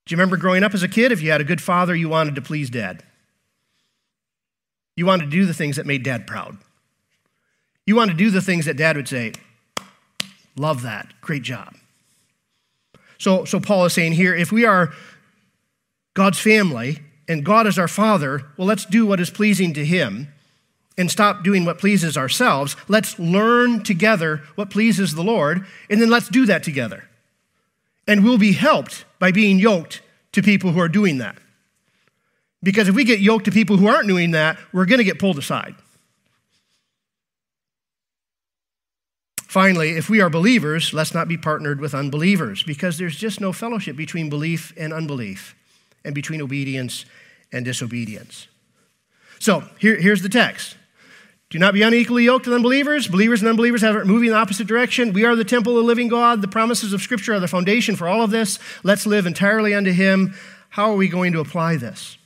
Do 0.07 0.13
you 0.13 0.17
remember 0.17 0.37
growing 0.37 0.65
up 0.65 0.75
as 0.75 0.83
a 0.83 0.89
kid? 0.89 1.13
If 1.13 1.23
you 1.23 1.31
had 1.31 1.41
a 1.41 1.45
good 1.45 1.63
father, 1.63 1.95
you 1.95 2.09
wanted 2.09 2.35
to 2.35 2.43
please 2.43 2.69
dad. 2.69 3.03
You 4.97 5.07
wanted 5.07 5.25
to 5.25 5.31
do 5.31 5.47
the 5.47 5.55
things 5.55 5.77
that 5.77 5.87
made 5.87 6.03
dad 6.03 6.27
proud. 6.27 6.59
You 7.87 7.97
wanted 7.97 8.13
to 8.13 8.19
do 8.19 8.31
the 8.31 8.43
things 8.43 8.67
that 8.67 8.77
dad 8.77 8.97
would 8.97 9.09
say, 9.09 9.33
Love 10.57 10.83
that. 10.83 11.13
Great 11.21 11.43
job. 11.43 11.75
So, 13.19 13.45
so 13.45 13.61
Paul 13.61 13.85
is 13.87 13.93
saying 13.93 14.13
here 14.13 14.35
if 14.35 14.53
we 14.53 14.65
are 14.65 14.93
God's 16.15 16.39
family 16.39 17.01
and 17.29 17.45
God 17.45 17.67
is 17.67 17.79
our 17.79 17.89
Father, 17.89 18.45
well, 18.57 18.67
let's 18.67 18.85
do 18.85 19.07
what 19.07 19.21
is 19.21 19.31
pleasing 19.31 19.73
to 19.75 19.85
Him 19.85 20.29
and 20.97 21.11
stop 21.11 21.43
doing 21.43 21.65
what 21.65 21.79
pleases 21.79 22.17
ourselves. 22.17 22.77
Let's 22.89 23.19
learn 23.19 23.83
together 23.83 24.43
what 24.55 24.71
pleases 24.71 25.15
the 25.15 25.25
Lord, 25.25 25.67
and 25.91 26.01
then 26.01 26.11
let's 26.11 26.29
do 26.29 26.47
that 26.47 26.63
together. 26.63 27.09
And 28.07 28.23
we'll 28.23 28.39
be 28.39 28.53
helped 28.53 29.05
by 29.19 29.33
being 29.33 29.59
yoked 29.59 30.03
to 30.33 30.43
people 30.43 30.73
who 30.73 30.81
are 30.81 30.89
doing 30.89 31.19
that. 31.19 31.37
Because 32.63 32.89
if 32.89 32.95
we 32.95 33.05
get 33.05 33.21
yoked 33.21 33.47
to 33.47 33.51
people 33.51 33.77
who 33.77 33.89
aren't 33.89 34.09
doing 34.09 34.33
that, 34.33 34.59
we're 34.73 34.87
going 34.87 34.99
to 34.99 35.05
get 35.05 35.19
pulled 35.19 35.39
aside. 35.39 35.75
Finally, 39.55 39.91
if 39.91 40.11
we 40.11 40.21
are 40.21 40.29
believers, 40.29 40.93
let's 40.93 41.15
not 41.15 41.29
be 41.29 41.37
partnered 41.37 41.81
with 41.81 41.95
unbelievers 41.95 42.65
because 42.65 42.99
there's 42.99 43.15
just 43.15 43.41
no 43.41 43.53
fellowship 43.53 43.95
between 43.95 44.29
belief 44.29 44.73
and 44.77 44.93
unbelief 44.93 45.55
and 46.05 46.13
between 46.13 46.43
obedience 46.43 47.05
and 47.53 47.65
disobedience. 47.65 48.49
So 49.39 49.63
here, 49.79 49.95
here's 49.95 50.23
the 50.23 50.29
text. 50.29 50.77
Do 51.51 51.61
not 51.61 51.73
be 51.73 51.83
unequally 51.83 52.25
yoked 52.25 52.47
with 52.47 52.55
unbelievers. 52.57 53.07
Believers 53.07 53.43
and 53.43 53.49
unbelievers 53.49 53.83
have 53.83 53.95
moving 54.05 54.27
in 54.27 54.33
the 54.33 54.39
opposite 54.41 54.67
direction. 54.67 55.13
We 55.13 55.25
are 55.25 55.37
the 55.37 55.45
temple 55.45 55.79
of 55.79 55.85
the 55.85 55.87
living 55.87 56.09
God. 56.09 56.43
The 56.43 56.49
promises 56.49 56.93
of 56.93 57.01
Scripture 57.01 57.35
are 57.35 57.39
the 57.39 57.47
foundation 57.47 57.95
for 57.95 58.09
all 58.09 58.23
of 58.23 58.33
this. 58.33 58.59
Let's 58.83 59.07
live 59.07 59.25
entirely 59.25 59.73
unto 59.73 59.93
Him. 59.93 60.35
How 60.71 60.91
are 60.91 60.97
we 60.97 61.07
going 61.07 61.33
to 61.33 61.39
apply 61.39 61.77
this? 61.77 62.19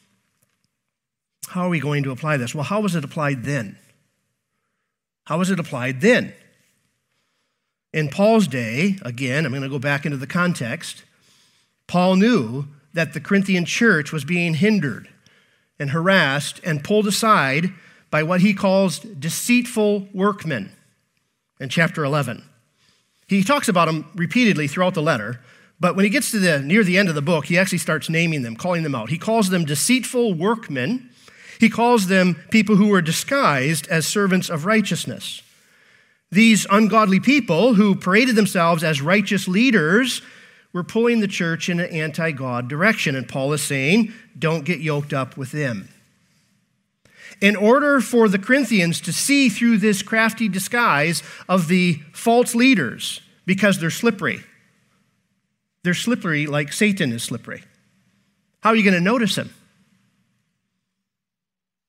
How 1.49 1.67
are 1.67 1.69
we 1.69 1.79
going 1.79 2.05
to 2.05 2.11
apply 2.11 2.39
this? 2.39 2.55
Well, 2.55 2.65
how 2.65 2.81
was 2.81 2.95
it 2.95 3.05
applied 3.05 3.45
then? 3.45 3.77
How 5.27 5.37
was 5.37 5.51
it 5.51 5.61
applied 5.61 6.01
then? 6.01 6.33
In 7.99 8.09
Paul's 8.09 8.47
day, 8.47 8.97
again, 9.03 9.45
I'm 9.45 9.51
going 9.51 9.65
to 9.65 9.69
go 9.69 9.81
back 9.81 10.07
into 10.07 10.19
the 10.19 10.29
context, 10.29 11.03
Paul 11.89 12.15
knew 12.15 12.69
that 12.95 13.13
the 13.13 13.19
Corinthian 13.19 13.65
church 13.65 14.13
was 14.13 14.25
being 14.25 14.55
hindered 14.55 15.09
and 15.81 15.91
harassed 15.91 16.61
and 16.63 16.85
pulled 16.85 17.09
aside 17.09 17.73
by 18.09 18.23
what 18.23 18.41
he 18.41 18.55
calls 18.55 19.01
deceitful 19.01 20.07
workmen 20.15 20.71
in 21.59 21.71
chapter 21.71 22.05
11. 22.05 22.45
He 23.27 23.43
talks 23.43 23.69
about 23.69 23.87
them 23.87 24.09
repeatedly 24.15 24.69
throughout 24.69 24.95
the 24.95 25.03
letter, 25.03 25.41
but 25.81 25.97
when 25.97 26.05
he 26.05 26.11
gets 26.11 26.31
to 26.31 26.39
the 26.39 26.61
near 26.61 26.85
the 26.85 26.99
end 26.99 27.09
of 27.09 27.17
the 27.17 27.21
book, 27.21 27.47
he 27.47 27.59
actually 27.59 27.79
starts 27.79 28.09
naming 28.09 28.43
them, 28.43 28.55
calling 28.55 28.85
them 28.85 28.95
out. 28.95 29.11
He 29.11 29.19
calls 29.19 29.51
them 29.51 29.65
deceitful 29.65 30.35
workmen. 30.35 31.11
He 31.59 31.69
calls 31.69 32.07
them 32.07 32.37
people 32.53 32.77
who 32.77 32.91
were 32.91 33.03
disguised 33.03 33.89
as 33.89 34.07
servants 34.07 34.49
of 34.49 34.67
righteousness. 34.67 35.43
These 36.31 36.67
ungodly 36.71 37.21
people 37.21 37.75
who 37.75 37.95
paraded 37.95 38.37
themselves 38.37 38.85
as 38.85 39.01
righteous 39.01 39.49
leaders 39.49 40.21
were 40.73 40.85
pulling 40.85 41.21
the 41.21 41.29
church 41.29 41.69
in 41.69 41.81
an 41.81 41.91
anti 41.91 42.33
God 42.33 42.69
direction. 42.69 43.17
And 43.17 43.29
Paul 43.29 43.53
is 43.53 43.63
saying, 43.63 44.13
don't 44.39 44.65
get 44.65 44.81
yoked 44.81 45.13
up 45.13 45.37
with 45.37 45.53
them. 45.53 45.89
In 47.41 47.57
order 47.57 48.01
for 48.01 48.29
the 48.29 48.39
Corinthians 48.39 49.01
to 49.03 49.13
see 49.13 49.49
through 49.49 49.79
this 49.79 50.03
crafty 50.03 50.49
disguise 50.49 51.23
of 51.49 51.69
the 51.69 52.01
false 52.13 52.55
leaders, 52.55 53.21
because 53.47 53.79
they're 53.79 53.91
slippery, 53.91 54.41
they're 55.85 55.95
slippery 55.95 56.47
like 56.47 56.73
Satan 56.73 57.13
is 57.13 57.23
slippery. 57.23 57.63
How 58.61 58.71
are 58.71 58.77
you 58.77 58.83
going 58.83 58.95
to 58.95 59.01
notice 59.01 59.37
them? 59.37 59.51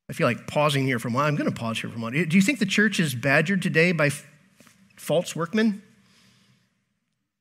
I 0.10 0.14
feel 0.14 0.26
like 0.26 0.48
pausing 0.48 0.86
here 0.86 0.98
for 0.98 1.08
a 1.08 1.12
moment. 1.12 1.28
I'm 1.28 1.36
going 1.36 1.54
to 1.54 1.60
pause 1.60 1.80
here 1.80 1.90
for 1.90 1.96
a 1.96 2.00
moment. 2.00 2.30
Do 2.30 2.36
you 2.36 2.42
think 2.42 2.58
the 2.58 2.66
church 2.66 3.00
is 3.00 3.14
badgered 3.14 3.62
today 3.62 3.92
by 3.92 4.10
false 4.96 5.36
workmen? 5.36 5.84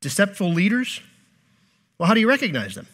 Deceptive 0.00 0.46
leaders? 0.46 1.00
Well, 1.96 2.06
how 2.06 2.14
do 2.14 2.20
you 2.20 2.28
recognize 2.28 2.74
them? 2.74 2.86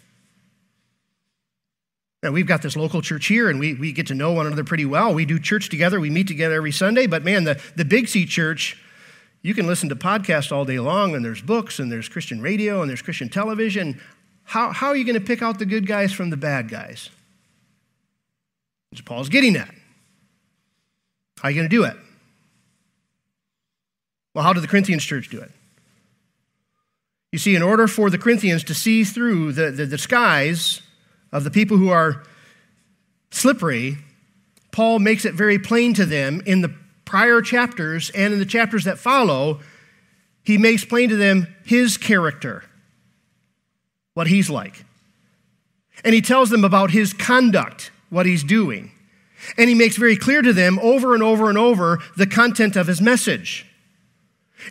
Now, 2.22 2.30
we've 2.30 2.46
got 2.46 2.62
this 2.62 2.74
local 2.76 3.02
church 3.02 3.26
here, 3.26 3.50
and 3.50 3.60
we, 3.60 3.74
we 3.74 3.92
get 3.92 4.06
to 4.06 4.14
know 4.14 4.32
one 4.32 4.46
another 4.46 4.64
pretty 4.64 4.86
well. 4.86 5.12
We 5.12 5.26
do 5.26 5.38
church 5.38 5.68
together, 5.68 6.00
we 6.00 6.08
meet 6.08 6.26
together 6.26 6.54
every 6.54 6.72
Sunday, 6.72 7.06
but 7.06 7.22
man, 7.22 7.44
the, 7.44 7.60
the 7.76 7.84
Big 7.84 8.08
C 8.08 8.24
church, 8.24 8.80
you 9.42 9.52
can 9.52 9.66
listen 9.66 9.90
to 9.90 9.96
podcasts 9.96 10.50
all 10.50 10.64
day 10.64 10.78
long, 10.78 11.14
and 11.14 11.22
there's 11.22 11.42
books, 11.42 11.78
and 11.78 11.92
there's 11.92 12.08
Christian 12.08 12.40
radio, 12.40 12.80
and 12.80 12.88
there's 12.88 13.02
Christian 13.02 13.28
television. 13.28 14.00
How, 14.44 14.70
how 14.72 14.86
are 14.86 14.96
you 14.96 15.04
going 15.04 15.20
to 15.20 15.20
pick 15.20 15.42
out 15.42 15.58
the 15.58 15.66
good 15.66 15.86
guys 15.86 16.12
from 16.14 16.30
the 16.30 16.36
bad 16.38 16.70
guys? 16.70 17.10
That's 18.94 19.04
Paul's 19.04 19.28
getting 19.28 19.56
at. 19.56 19.74
How 21.38 21.48
are 21.48 21.50
you 21.50 21.56
going 21.56 21.68
to 21.68 21.76
do 21.76 21.82
it? 21.82 21.96
Well, 24.34 24.44
how 24.44 24.52
did 24.52 24.62
the 24.62 24.68
Corinthians 24.68 25.04
church 25.04 25.30
do 25.30 25.40
it? 25.40 25.50
You 27.32 27.38
see, 27.40 27.56
in 27.56 27.62
order 27.62 27.88
for 27.88 28.08
the 28.08 28.18
Corinthians 28.18 28.62
to 28.64 28.74
see 28.74 29.02
through 29.02 29.52
the, 29.52 29.72
the 29.72 29.86
disguise 29.86 30.80
of 31.32 31.42
the 31.42 31.50
people 31.50 31.76
who 31.76 31.88
are 31.88 32.22
slippery, 33.32 33.98
Paul 34.70 35.00
makes 35.00 35.24
it 35.24 35.34
very 35.34 35.58
plain 35.58 35.92
to 35.94 36.06
them 36.06 36.40
in 36.46 36.60
the 36.60 36.72
prior 37.04 37.42
chapters 37.42 38.10
and 38.10 38.32
in 38.32 38.38
the 38.38 38.46
chapters 38.46 38.84
that 38.84 38.98
follow. 39.00 39.58
He 40.44 40.56
makes 40.56 40.84
plain 40.84 41.08
to 41.08 41.16
them 41.16 41.52
his 41.64 41.98
character, 41.98 42.62
what 44.14 44.28
he's 44.28 44.48
like. 44.48 44.84
And 46.04 46.14
he 46.14 46.20
tells 46.20 46.50
them 46.50 46.64
about 46.64 46.92
his 46.92 47.12
conduct, 47.12 47.90
what 48.14 48.26
he's 48.26 48.44
doing. 48.44 48.90
And 49.58 49.68
he 49.68 49.74
makes 49.74 49.96
very 49.96 50.16
clear 50.16 50.40
to 50.40 50.52
them 50.52 50.78
over 50.80 51.12
and 51.12 51.22
over 51.22 51.48
and 51.48 51.58
over 51.58 51.98
the 52.16 52.26
content 52.26 52.76
of 52.76 52.86
his 52.86 53.00
message. 53.00 53.66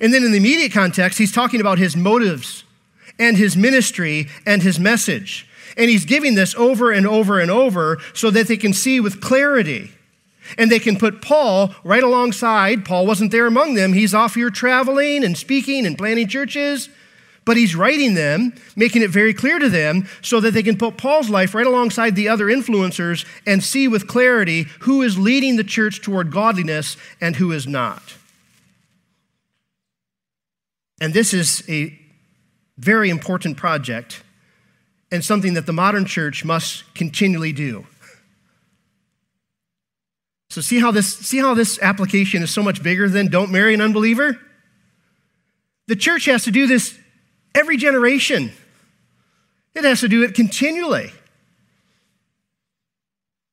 And 0.02 0.14
then 0.14 0.24
in 0.24 0.32
the 0.32 0.38
immediate 0.38 0.72
context, 0.72 1.20
he's 1.20 1.32
talking 1.32 1.62
about 1.62 1.78
his 1.78 1.96
motives 1.96 2.64
and 3.20 3.38
his 3.38 3.56
ministry 3.56 4.28
and 4.46 4.64
his 4.64 4.80
message. 4.80 5.48
And 5.78 5.90
he's 5.90 6.06
giving 6.06 6.36
this 6.36 6.56
over 6.56 6.92
and 6.92 7.06
over 7.06 7.40
and 7.40 7.52
over 7.52 8.00
so 8.14 8.32
that 8.32 8.48
they 8.48 8.58
can 8.58 8.74
see 8.74 9.00
with 9.00 9.22
clarity. 9.22 9.92
And 10.58 10.72
they 10.72 10.80
can 10.80 10.98
put 10.98 11.22
Paul 11.22 11.74
right 11.84 12.04
alongside. 12.04 12.86
Paul 12.86 13.06
wasn't 13.06 13.32
there 13.32 13.46
among 13.46 13.76
them. 13.76 13.94
He's 13.94 14.14
off 14.14 14.36
here 14.36 14.50
traveling 14.50 15.24
and 15.24 15.38
speaking 15.38 15.86
and 15.86 15.98
planting 15.98 16.28
churches. 16.28 16.90
But 17.46 17.58
he's 17.58 17.76
writing 17.76 18.14
them, 18.14 18.54
making 18.76 19.02
it 19.02 19.10
very 19.10 19.34
clear 19.34 19.60
to 19.60 19.70
them 19.70 20.08
so 20.22 20.40
that 20.40 20.52
they 20.52 20.64
can 20.64 20.78
put 20.78 20.98
Paul's 20.98 21.30
life 21.30 21.54
right 21.54 21.68
alongside 21.68 22.16
the 22.16 22.30
other 22.30 22.46
influencers 22.46 23.26
and 23.46 23.64
see 23.64 23.88
with 23.88 24.08
clarity 24.08 24.68
who 24.82 25.02
is 25.02 25.18
leading 25.20 25.58
the 25.58 25.64
church 25.64 26.02
toward 26.02 26.32
godliness 26.32 26.96
and 27.20 27.36
who 27.36 27.52
is 27.52 27.68
not. 27.68 28.02
And 31.02 31.14
this 31.14 31.34
is 31.34 31.64
a 31.68 32.00
very 32.78 33.10
important 33.10 33.58
project 33.58 34.24
and 35.12 35.24
something 35.24 35.54
that 35.54 35.66
the 35.66 35.74
modern 35.74 36.06
church 36.06 36.46
must 36.46 36.92
continually 36.96 37.52
do. 37.52 37.86
So 40.50 40.62
see 40.62 40.80
how 40.80 40.92
this 40.92 41.14
see 41.14 41.40
how 41.40 41.56
this 41.56 41.80
application 41.82 42.44
is 42.44 42.52
so 42.52 42.64
much 42.64 42.84
bigger 42.84 43.10
than 43.10 43.28
don't 43.28 43.52
marry 43.52 43.74
an 43.74 43.82
unbeliever? 43.82 44.40
The 45.88 45.96
church 45.96 46.26
has 46.26 46.44
to 46.46 46.52
do 46.52 46.68
this 46.68 46.98
every 47.56 47.78
generation. 47.78 48.52
It 49.76 49.84
has 49.84 50.02
to 50.02 50.08
do 50.08 50.24
it 50.24 50.34
continually. 50.34 51.12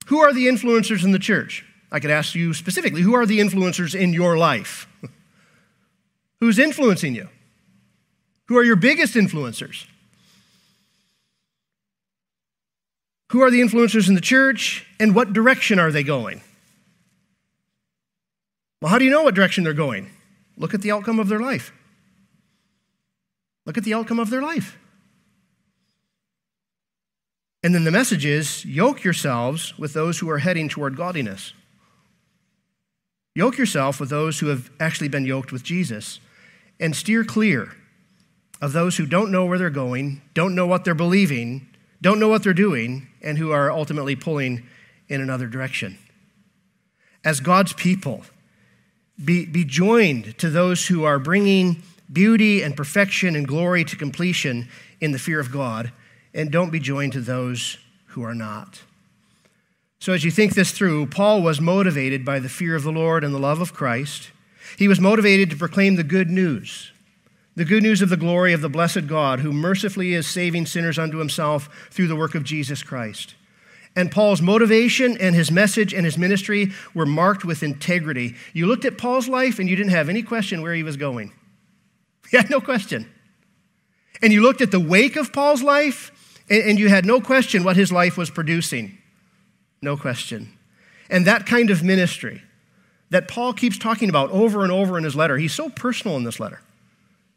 Who 0.06 0.18
are 0.18 0.32
the 0.32 0.46
influencers 0.46 1.04
in 1.04 1.12
the 1.12 1.18
church? 1.18 1.64
I 1.92 2.00
could 2.00 2.10
ask 2.10 2.34
you 2.34 2.54
specifically, 2.54 3.02
who 3.02 3.14
are 3.14 3.26
the 3.26 3.40
influencers 3.40 3.98
in 3.98 4.12
your 4.12 4.36
life? 4.36 4.86
Who's 6.40 6.58
influencing 6.58 7.14
you? 7.14 7.28
Who 8.46 8.56
are 8.56 8.64
your 8.64 8.76
biggest 8.76 9.14
influencers? 9.14 9.86
Who 13.30 13.40
are 13.42 13.50
the 13.50 13.60
influencers 13.60 14.08
in 14.08 14.16
the 14.16 14.20
church 14.20 14.86
and 14.98 15.14
what 15.14 15.32
direction 15.32 15.78
are 15.78 15.92
they 15.92 16.02
going? 16.02 16.42
Well, 18.82 18.90
how 18.90 18.98
do 18.98 19.04
you 19.04 19.10
know 19.10 19.22
what 19.22 19.34
direction 19.34 19.62
they're 19.62 19.72
going? 19.72 20.10
Look 20.56 20.74
at 20.74 20.82
the 20.82 20.90
outcome 20.90 21.20
of 21.20 21.28
their 21.28 21.38
life. 21.38 21.72
Look 23.66 23.79
at 23.79 23.85
the 23.85 23.94
outcome 23.94 24.18
of 24.18 24.31
their 24.31 24.42
life. 24.42 24.79
And 27.62 27.75
then 27.75 27.85
the 27.85 27.90
message 27.90 28.25
is 28.25 28.64
yoke 28.64 29.05
yourselves 29.05 29.79
with 29.79 29.92
those 29.92 30.18
who 30.18 30.31
are 30.31 30.38
heading 30.38 30.68
toward 30.68 30.96
godliness. 30.96 31.53
Yoke 33.35 33.59
yourself 33.59 34.01
with 34.01 34.09
those 34.09 34.40
who 34.40 34.46
have 34.46 34.70
actually 34.81 35.09
been 35.09 35.27
yoked 35.27 35.53
with 35.53 35.62
Jesus 35.62 36.20
and 36.81 36.96
steer 36.96 37.23
clear 37.23 37.73
of 38.61 38.73
those 38.73 38.96
who 38.96 39.07
don't 39.07 39.31
know 39.31 39.44
where 39.44 39.59
they're 39.59 39.70
going, 39.70 40.23
don't 40.35 40.55
know 40.55 40.66
what 40.66 40.85
they're 40.85 40.94
believing, 40.94 41.66
don't 42.03 42.18
know 42.18 42.29
what 42.29 42.42
they're 42.42 42.53
doing, 42.53 43.09
and 43.23 43.38
who 43.38 43.51
are 43.51 43.70
ultimately 43.70 44.16
pulling 44.16 44.66
in 45.09 45.20
another 45.20 45.46
direction. 45.46 45.99
As 47.25 47.40
God's 47.40 47.75
people, 47.75 48.23
be, 49.23 49.44
be 49.44 49.64
joined 49.64 50.38
to 50.38 50.49
those 50.49 50.87
who 50.87 51.05
are 51.05 51.18
bringing 51.18 51.83
beauty 52.12 52.62
and 52.62 52.77
perfection 52.77 53.37
and 53.37 53.46
glory 53.46 53.85
to 53.85 53.96
completion 53.96 54.68
in 55.01 55.12
the 55.12 55.18
fear 55.18 55.40
of 55.40 55.53
God, 55.53 55.92
and 56.35 56.51
don't 56.51 56.70
be 56.70 56.81
joined 56.81 57.12
to 57.14 57.20
those 57.20 57.79
who 58.07 58.23
are 58.23 58.35
not. 58.35 58.83
So, 59.99 60.12
as 60.12 60.25
you 60.25 60.31
think 60.31 60.55
this 60.55 60.73
through, 60.73 61.07
Paul 61.07 61.42
was 61.42 61.61
motivated 61.61 62.25
by 62.25 62.38
the 62.38 62.49
fear 62.49 62.75
of 62.75 62.85
the 62.85 62.92
Lord 62.92 63.23
and 63.23 63.35
the 63.35 63.38
love 63.38 63.61
of 63.61 63.75
Christ. 63.75 64.31
He 64.79 64.88
was 64.88 65.01
motivated 65.01 65.51
to 65.51 65.57
proclaim 65.57 65.96
the 65.96 66.05
good 66.05 66.31
news, 66.31 66.92
the 67.55 67.64
good 67.64 67.83
news 67.83 68.01
of 68.01 68.09
the 68.09 68.16
glory 68.16 68.53
of 68.53 68.62
the 68.62 68.68
blessed 68.68 69.07
God, 69.07 69.40
who 69.40 69.53
mercifully 69.53 70.14
is 70.14 70.27
saving 70.27 70.66
sinners 70.66 70.99
unto 70.99 71.18
himself 71.18 71.88
through 71.90 72.07
the 72.07 72.16
work 72.16 72.35
of 72.35 72.44
Jesus 72.44 72.83
Christ. 72.83 73.35
And 73.96 74.11
Paul's 74.11 74.40
motivation 74.40 75.18
and 75.18 75.35
his 75.35 75.51
message 75.51 75.92
and 75.92 76.05
his 76.05 76.16
ministry 76.16 76.73
were 76.94 77.07
marked 77.07 77.44
with 77.44 77.62
integrity. 77.62 78.37
You 78.53 78.66
looked 78.66 78.85
at 78.85 78.96
Paul's 78.96 79.29
life 79.29 79.59
and 79.59 79.68
you 79.68 79.77
didn't 79.77 79.90
have 79.90 80.09
any 80.09 80.23
question 80.23 80.62
where 80.62 80.75
he 80.75 80.85
was 80.85 80.96
going. 80.96 81.33
Had 82.33 82.51
no 82.51 82.61
question. 82.61 83.11
And 84.23 84.33
you 84.33 84.43
looked 84.43 84.61
at 84.61 84.71
the 84.71 84.81
wake 84.81 85.16
of 85.16 85.33
Paul's 85.33 85.62
life 85.62 86.12
and 86.51 86.79
you 86.79 86.88
had 86.88 87.07
no 87.07 87.21
question 87.21 87.62
what 87.62 87.77
his 87.77 87.93
life 87.93 88.19
was 88.19 88.29
producing. 88.29 88.99
No 89.81 89.97
question. 89.97 90.53
And 91.09 91.27
that 91.27 91.47
kind 91.47 91.71
of 91.71 91.83
ministry 91.83 92.43
that 93.09 93.29
Paul 93.29 93.55
keeps 93.55 93.79
talking 93.79 94.09
about 94.09 94.31
over 94.31 94.62
and 94.62 94.71
over 94.71 94.99
in 94.99 95.05
his 95.05 95.16
letter, 95.16 95.38
he's 95.38 95.55
so 95.55 95.71
personal 95.71 96.16
in 96.16 96.25
this 96.25 96.38
letter 96.38 96.61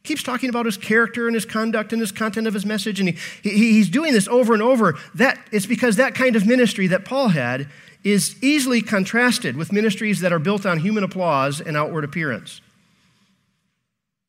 keeps 0.03 0.21
talking 0.21 0.49
about 0.49 0.65
his 0.65 0.77
character 0.77 1.27
and 1.27 1.35
his 1.35 1.45
conduct 1.45 1.93
and 1.93 2.01
his 2.01 2.11
content 2.11 2.45
of 2.45 2.53
his 2.53 2.65
message, 2.65 2.99
and 2.99 3.09
he, 3.09 3.17
he, 3.41 3.71
he's 3.73 3.89
doing 3.89 4.13
this 4.13 4.27
over 4.27 4.53
and 4.53 4.61
over. 4.61 4.97
That 5.15 5.39
it's 5.51 5.65
because 5.65 5.95
that 5.95 6.13
kind 6.13 6.35
of 6.35 6.45
ministry 6.45 6.87
that 6.87 7.05
Paul 7.05 7.29
had 7.29 7.67
is 8.03 8.35
easily 8.43 8.81
contrasted 8.81 9.55
with 9.55 9.71
ministries 9.71 10.19
that 10.19 10.33
are 10.33 10.39
built 10.39 10.65
on 10.65 10.79
human 10.79 11.03
applause 11.03 11.61
and 11.61 11.77
outward 11.77 12.03
appearance. 12.03 12.61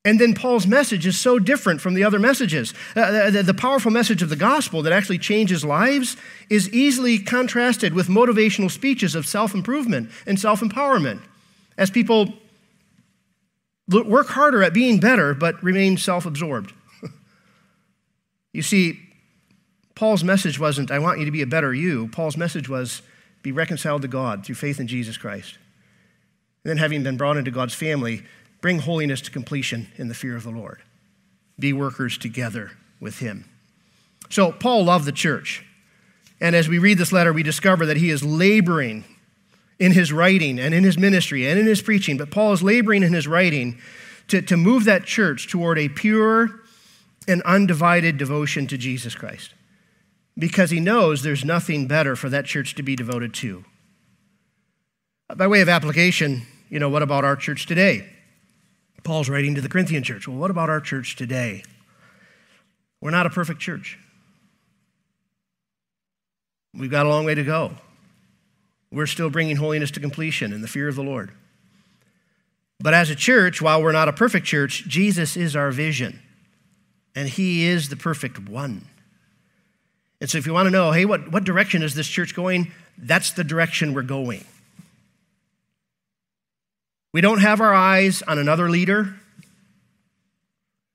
And 0.04 0.20
then 0.20 0.34
Paul's 0.34 0.66
message 0.66 1.06
is 1.06 1.18
so 1.18 1.38
different 1.38 1.80
from 1.80 1.94
the 1.94 2.04
other 2.04 2.18
messages. 2.18 2.74
Uh, 2.94 3.30
the, 3.30 3.42
the, 3.42 3.54
powerful 3.54 3.90
message 3.90 4.20
of 4.20 4.28
the 4.28 4.36
gospel 4.36 4.82
that 4.82 4.92
actually 4.92 5.18
changes 5.18 5.64
lives 5.64 6.18
is 6.50 6.68
easily 6.74 7.18
contrasted 7.18 7.94
with 7.94 8.08
motivational 8.08 8.70
speeches 8.70 9.14
of 9.14 9.26
self 9.26 9.54
improvement 9.54 10.10
and 10.26 10.38
self 10.38 10.60
empowerment 10.60 11.22
as 11.78 11.90
people 11.90 12.34
work 13.88 14.28
harder 14.28 14.62
at 14.62 14.74
being 14.74 15.00
better, 15.00 15.32
but 15.32 15.62
remain 15.62 15.96
self 15.96 16.26
absorbed. 16.26 16.74
you 18.52 18.62
see, 18.62 19.00
Paul's 19.94 20.24
message 20.24 20.58
wasn't, 20.58 20.90
I 20.90 20.98
want 20.98 21.20
you 21.20 21.24
to 21.24 21.30
be 21.30 21.42
a 21.42 21.46
better 21.46 21.72
you. 21.72 22.08
Paul's 22.08 22.36
message 22.36 22.68
was, 22.68 23.00
be 23.42 23.52
reconciled 23.52 24.02
to 24.02 24.08
God 24.08 24.44
through 24.44 24.56
faith 24.56 24.80
in 24.80 24.86
Jesus 24.86 25.16
Christ. 25.16 25.56
And 26.62 26.70
then, 26.70 26.76
having 26.78 27.02
been 27.02 27.16
brought 27.16 27.36
into 27.36 27.50
God's 27.50 27.74
family, 27.74 28.22
bring 28.64 28.78
holiness 28.78 29.20
to 29.20 29.30
completion 29.30 29.88
in 29.96 30.08
the 30.08 30.14
fear 30.14 30.34
of 30.34 30.42
the 30.42 30.50
Lord. 30.50 30.80
Be 31.58 31.74
workers 31.74 32.16
together 32.16 32.70
with 32.98 33.18
Him. 33.18 33.44
So, 34.30 34.52
Paul 34.52 34.86
loved 34.86 35.04
the 35.04 35.12
church. 35.12 35.62
And 36.40 36.56
as 36.56 36.66
we 36.66 36.78
read 36.78 36.96
this 36.96 37.12
letter, 37.12 37.30
we 37.30 37.42
discover 37.42 37.84
that 37.84 37.98
he 37.98 38.08
is 38.08 38.24
laboring 38.24 39.04
in 39.78 39.92
his 39.92 40.14
writing 40.14 40.58
and 40.58 40.72
in 40.72 40.82
his 40.82 40.96
ministry 40.96 41.46
and 41.46 41.58
in 41.58 41.66
his 41.66 41.82
preaching, 41.82 42.16
but 42.16 42.30
Paul 42.30 42.54
is 42.54 42.62
laboring 42.62 43.02
in 43.02 43.12
his 43.12 43.28
writing 43.28 43.78
to, 44.28 44.40
to 44.40 44.56
move 44.56 44.84
that 44.84 45.04
church 45.04 45.46
toward 45.46 45.78
a 45.78 45.90
pure 45.90 46.62
and 47.28 47.42
undivided 47.42 48.16
devotion 48.16 48.66
to 48.68 48.78
Jesus 48.78 49.14
Christ 49.14 49.52
because 50.38 50.70
he 50.70 50.80
knows 50.80 51.22
there's 51.22 51.44
nothing 51.44 51.86
better 51.86 52.16
for 52.16 52.30
that 52.30 52.46
church 52.46 52.74
to 52.76 52.82
be 52.82 52.96
devoted 52.96 53.34
to. 53.34 53.66
By 55.36 55.48
way 55.48 55.60
of 55.60 55.68
application, 55.68 56.46
you 56.70 56.78
know, 56.78 56.88
what 56.88 57.02
about 57.02 57.24
our 57.24 57.36
church 57.36 57.66
today? 57.66 58.08
Paul's 59.04 59.28
writing 59.28 59.54
to 59.54 59.60
the 59.60 59.68
Corinthian 59.68 60.02
church. 60.02 60.26
Well, 60.26 60.36
what 60.36 60.50
about 60.50 60.68
our 60.68 60.80
church 60.80 61.14
today? 61.14 61.62
We're 63.00 63.10
not 63.10 63.26
a 63.26 63.30
perfect 63.30 63.60
church. 63.60 63.98
We've 66.74 66.90
got 66.90 67.06
a 67.06 67.08
long 67.08 67.24
way 67.24 67.36
to 67.36 67.44
go 67.44 67.72
we're 68.94 69.06
still 69.06 69.28
bringing 69.28 69.56
holiness 69.56 69.90
to 69.92 70.00
completion 70.00 70.52
in 70.52 70.62
the 70.62 70.68
fear 70.68 70.88
of 70.88 70.94
the 70.94 71.02
Lord. 71.02 71.32
But 72.78 72.94
as 72.94 73.10
a 73.10 73.14
church, 73.14 73.60
while 73.60 73.82
we're 73.82 73.92
not 73.92 74.08
a 74.08 74.12
perfect 74.12 74.46
church, 74.46 74.84
Jesus 74.86 75.36
is 75.36 75.56
our 75.56 75.70
vision, 75.70 76.20
and 77.14 77.28
He 77.28 77.66
is 77.66 77.88
the 77.88 77.96
perfect 77.96 78.48
one. 78.48 78.86
And 80.20 80.30
so, 80.30 80.38
if 80.38 80.46
you 80.46 80.54
want 80.54 80.66
to 80.66 80.70
know, 80.70 80.92
hey, 80.92 81.04
what, 81.04 81.30
what 81.32 81.44
direction 81.44 81.82
is 81.82 81.94
this 81.94 82.08
church 82.08 82.34
going? 82.34 82.70
That's 82.96 83.32
the 83.32 83.44
direction 83.44 83.94
we're 83.94 84.02
going. 84.02 84.44
We 87.14 87.20
don't 87.20 87.38
have 87.38 87.60
our 87.60 87.72
eyes 87.72 88.22
on 88.22 88.40
another 88.40 88.68
leader. 88.68 89.14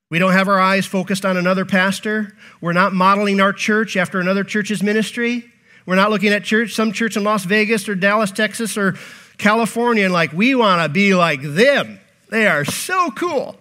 We 0.09 0.19
don't 0.19 0.33
have 0.33 0.49
our 0.49 0.59
eyes 0.59 0.85
focused 0.85 1.23
on 1.23 1.37
another 1.37 1.63
pastor. 1.63 2.35
We're 2.59 2.73
not 2.73 2.91
modeling 2.91 3.39
our 3.39 3.53
church 3.53 3.95
after 3.95 4.19
another 4.19 4.43
church's 4.43 4.83
ministry. 4.83 5.45
We're 5.85 5.95
not 5.95 6.09
looking 6.09 6.33
at 6.33 6.43
church, 6.43 6.73
some 6.73 6.91
church 6.91 7.15
in 7.15 7.23
Las 7.23 7.45
Vegas 7.45 7.87
or 7.87 7.95
Dallas, 7.95 8.31
Texas 8.31 8.77
or 8.77 8.97
California, 9.37 10.03
and 10.03 10.11
like, 10.11 10.33
we 10.33 10.55
want 10.55 10.81
to 10.81 10.89
be 10.89 11.15
like 11.15 11.41
them. 11.41 12.01
They 12.29 12.47
are 12.47 12.65
so 12.65 13.11
cool. 13.11 13.55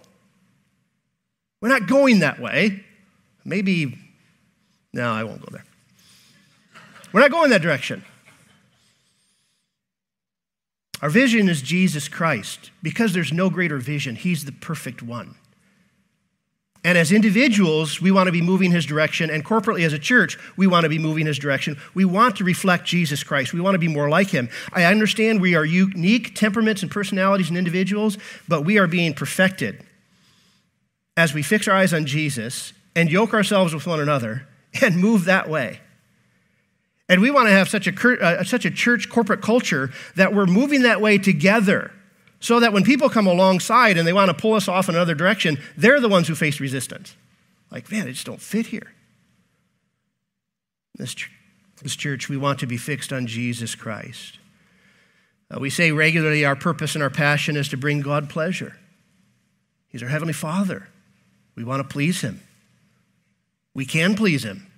We're 1.61 1.69
not 1.69 1.87
going 1.87 2.19
that 2.19 2.41
way. 2.41 2.83
Maybe, 3.45 3.97
no, 4.91 5.09
I 5.09 5.23
won't 5.23 5.39
go 5.39 5.47
there. 5.49 5.63
We're 7.13 7.21
not 7.21 7.31
going 7.31 7.51
that 7.51 7.61
direction. 7.61 8.03
Our 11.01 11.09
vision 11.09 11.49
is 11.49 11.61
Jesus 11.61 12.07
Christ. 12.07 12.71
Because 12.83 13.13
there's 13.13 13.33
no 13.33 13.49
greater 13.49 13.77
vision, 13.77 14.15
He's 14.15 14.45
the 14.45 14.51
perfect 14.51 15.01
one. 15.01 15.35
And 16.83 16.97
as 16.97 17.11
individuals, 17.11 17.99
we 17.99 18.09
want 18.09 18.27
to 18.27 18.31
be 18.31 18.41
moving 18.41 18.71
his 18.71 18.85
direction. 18.85 19.29
And 19.29 19.43
corporately, 19.43 19.85
as 19.85 19.91
a 19.91 19.99
church, 19.99 20.37
we 20.55 20.65
want 20.65 20.85
to 20.85 20.89
be 20.89 20.97
moving 20.97 21.25
his 21.25 21.37
direction. 21.37 21.77
We 21.93 22.05
want 22.05 22.37
to 22.37 22.45
reflect 22.45 22.85
Jesus 22.85 23.21
Christ. 23.21 23.53
We 23.53 23.59
want 23.59 23.75
to 23.75 23.79
be 23.79 23.89
more 23.89 24.07
like 24.07 24.29
him. 24.29 24.49
I 24.71 24.85
understand 24.85 25.41
we 25.41 25.55
are 25.55 25.65
unique 25.65 26.35
temperaments 26.35 26.81
and 26.81 26.89
personalities 26.89 27.49
and 27.49 27.57
individuals, 27.57 28.17
but 28.47 28.63
we 28.63 28.77
are 28.77 28.87
being 28.87 29.13
perfected 29.13 29.83
as 31.17 31.33
we 31.33 31.43
fix 31.43 31.67
our 31.67 31.75
eyes 31.75 31.93
on 31.93 32.05
Jesus 32.05 32.71
and 32.95 33.11
yoke 33.11 33.33
ourselves 33.33 33.73
with 33.73 33.85
one 33.85 33.99
another 33.99 34.47
and 34.81 34.97
move 34.97 35.25
that 35.25 35.49
way. 35.49 35.81
And 37.09 37.21
we 37.21 37.31
want 37.31 37.47
to 37.47 37.51
have 37.51 37.67
such 37.67 37.87
a, 37.87 38.23
uh, 38.23 38.43
such 38.43 38.65
a 38.65 38.71
church 38.71 39.09
corporate 39.09 39.41
culture 39.41 39.91
that 40.15 40.33
we're 40.33 40.45
moving 40.45 40.83
that 40.83 41.01
way 41.01 41.17
together 41.17 41.91
so 42.39 42.59
that 42.59 42.71
when 42.71 42.83
people 42.83 43.09
come 43.09 43.27
alongside 43.27 43.97
and 43.97 44.07
they 44.07 44.13
want 44.13 44.29
to 44.29 44.33
pull 44.33 44.53
us 44.53 44.67
off 44.67 44.87
in 44.87 44.95
another 44.95 45.15
direction, 45.15 45.57
they're 45.75 45.99
the 45.99 46.07
ones 46.07 46.27
who 46.27 46.35
face 46.35 46.59
resistance. 46.59 47.15
Like, 47.71 47.91
man, 47.91 48.07
I 48.07 48.11
just 48.11 48.27
don't 48.27 48.41
fit 48.41 48.67
here. 48.67 48.93
This, 50.95 51.15
this 51.81 51.95
church, 51.95 52.29
we 52.29 52.37
want 52.37 52.59
to 52.59 52.67
be 52.67 52.77
fixed 52.77 53.11
on 53.11 53.25
Jesus 53.25 53.73
Christ. 53.73 54.37
Uh, 55.51 55.59
we 55.59 55.69
say 55.69 55.91
regularly 55.91 56.45
our 56.45 56.55
purpose 56.55 56.93
and 56.93 57.03
our 57.03 57.09
passion 57.09 57.57
is 57.57 57.67
to 57.69 57.77
bring 57.77 58.01
God 58.01 58.29
pleasure. 58.29 58.77
He's 59.87 60.03
our 60.03 60.09
Heavenly 60.09 60.33
Father. 60.33 60.89
We 61.55 61.63
want 61.63 61.81
to 61.81 61.91
please 61.91 62.21
Him. 62.21 62.41
We 63.73 63.85
can 63.85 64.15
please 64.15 64.43
Him. 64.43 64.68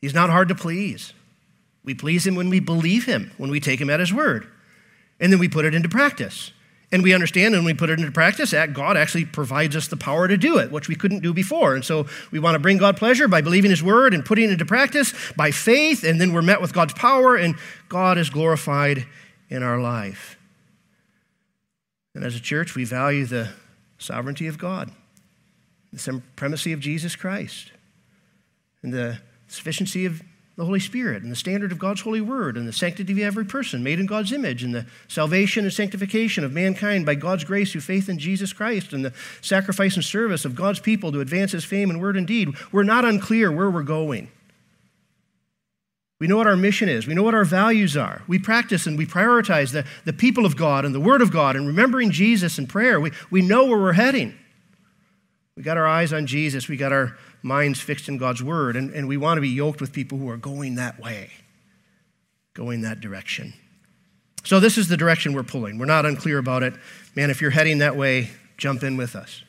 He's 0.00 0.14
not 0.14 0.30
hard 0.30 0.48
to 0.48 0.54
please. 0.54 1.12
We 1.84 1.94
please 1.94 2.26
Him 2.26 2.34
when 2.34 2.48
we 2.48 2.60
believe 2.60 3.06
Him, 3.06 3.32
when 3.36 3.50
we 3.50 3.60
take 3.60 3.80
Him 3.80 3.90
at 3.90 4.00
His 4.00 4.12
word 4.12 4.48
and 5.20 5.32
then 5.32 5.40
we 5.40 5.48
put 5.48 5.64
it 5.64 5.74
into 5.74 5.88
practice. 5.88 6.52
And 6.90 7.02
we 7.02 7.12
understand 7.12 7.54
and 7.54 7.66
we 7.66 7.74
put 7.74 7.90
it 7.90 7.98
into 7.98 8.10
practice 8.10 8.52
that 8.52 8.72
God 8.72 8.96
actually 8.96 9.26
provides 9.26 9.76
us 9.76 9.88
the 9.88 9.96
power 9.96 10.26
to 10.26 10.38
do 10.38 10.56
it, 10.56 10.72
which 10.72 10.88
we 10.88 10.94
couldn't 10.94 11.20
do 11.22 11.34
before. 11.34 11.74
And 11.74 11.84
so 11.84 12.06
we 12.30 12.38
want 12.38 12.54
to 12.54 12.58
bring 12.58 12.78
God 12.78 12.96
pleasure 12.96 13.28
by 13.28 13.42
believing 13.42 13.70
His 13.70 13.82
word 13.82 14.14
and 14.14 14.24
putting 14.24 14.46
it 14.48 14.52
into 14.52 14.64
practice 14.64 15.12
by 15.36 15.50
faith, 15.50 16.02
and 16.02 16.18
then 16.18 16.32
we're 16.32 16.40
met 16.40 16.62
with 16.62 16.72
God's 16.72 16.94
power, 16.94 17.36
and 17.36 17.56
God 17.90 18.16
is 18.16 18.30
glorified 18.30 19.06
in 19.50 19.62
our 19.62 19.78
life. 19.78 20.38
And 22.14 22.24
as 22.24 22.34
a 22.34 22.40
church, 22.40 22.74
we 22.74 22.84
value 22.84 23.26
the 23.26 23.50
sovereignty 23.98 24.46
of 24.46 24.56
God, 24.56 24.90
the 25.92 25.98
supremacy 25.98 26.72
of 26.72 26.80
Jesus 26.80 27.16
Christ, 27.16 27.70
and 28.82 28.94
the 28.94 29.18
sufficiency 29.48 30.06
of 30.06 30.22
the 30.56 30.64
Holy 30.64 30.80
Spirit 30.80 31.22
and 31.22 31.30
the 31.30 31.36
standard 31.36 31.70
of 31.70 31.78
God's 31.78 32.00
holy 32.00 32.20
word 32.20 32.56
and 32.56 32.66
the 32.66 32.72
sanctity 32.72 33.12
of 33.12 33.18
every 33.20 33.44
person 33.44 33.84
made 33.84 34.00
in 34.00 34.06
God's 34.06 34.32
image 34.32 34.64
and 34.64 34.74
the 34.74 34.86
salvation 35.06 35.64
and 35.64 35.72
sanctification 35.72 36.42
of 36.42 36.52
mankind 36.52 37.06
by 37.06 37.14
God's 37.14 37.44
grace 37.44 37.70
through 37.70 37.82
faith 37.82 38.08
in 38.08 38.18
Jesus 38.18 38.52
Christ 38.52 38.92
and 38.92 39.04
the 39.04 39.12
sacrifice 39.40 39.94
and 39.94 40.04
service 40.04 40.44
of 40.44 40.56
God's 40.56 40.80
people 40.80 41.12
to 41.12 41.20
advance 41.20 41.52
his 41.52 41.64
fame 41.64 41.90
and 41.90 42.00
word 42.00 42.16
and 42.16 42.26
deed. 42.26 42.48
We're 42.72 42.82
not 42.82 43.04
unclear 43.04 43.52
where 43.52 43.70
we're 43.70 43.84
going. 43.84 44.32
We 46.18 46.26
know 46.26 46.36
what 46.36 46.48
our 46.48 46.56
mission 46.56 46.88
is. 46.88 47.06
We 47.06 47.14
know 47.14 47.22
what 47.22 47.34
our 47.34 47.44
values 47.44 47.96
are. 47.96 48.22
We 48.26 48.40
practice 48.40 48.86
and 48.88 48.98
we 48.98 49.06
prioritize 49.06 49.70
the, 49.70 49.84
the 50.04 50.12
people 50.12 50.44
of 50.44 50.56
God 50.56 50.84
and 50.84 50.92
the 50.92 50.98
Word 50.98 51.22
of 51.22 51.30
God 51.30 51.54
and 51.54 51.68
remembering 51.68 52.10
Jesus 52.10 52.58
and 52.58 52.68
prayer. 52.68 52.98
We, 52.98 53.12
we 53.30 53.42
know 53.42 53.64
where 53.66 53.78
we're 53.78 53.92
heading. 53.92 54.36
We 55.58 55.64
got 55.64 55.76
our 55.76 55.88
eyes 55.88 56.12
on 56.12 56.28
Jesus. 56.28 56.68
We 56.68 56.76
got 56.76 56.92
our 56.92 57.18
minds 57.42 57.80
fixed 57.80 58.08
in 58.08 58.16
God's 58.16 58.40
word, 58.40 58.76
and, 58.76 58.92
and 58.92 59.08
we 59.08 59.16
want 59.16 59.38
to 59.38 59.40
be 59.40 59.48
yoked 59.48 59.80
with 59.80 59.92
people 59.92 60.16
who 60.16 60.30
are 60.30 60.36
going 60.36 60.76
that 60.76 61.00
way. 61.00 61.32
going 62.54 62.82
that 62.82 63.00
direction. 63.00 63.54
So, 64.44 64.60
this 64.60 64.78
is 64.78 64.86
the 64.86 64.96
direction 64.96 65.32
we're 65.32 65.42
pulling. 65.42 65.76
We're 65.76 65.86
not 65.86 66.06
unclear 66.06 66.38
about 66.38 66.62
it. 66.62 66.74
Man, 67.16 67.28
if 67.28 67.40
you're 67.40 67.50
heading 67.50 67.78
that 67.78 67.96
way, 67.96 68.30
jump 68.56 68.84
in 68.84 68.96
with 68.96 69.16
us. 69.16 69.42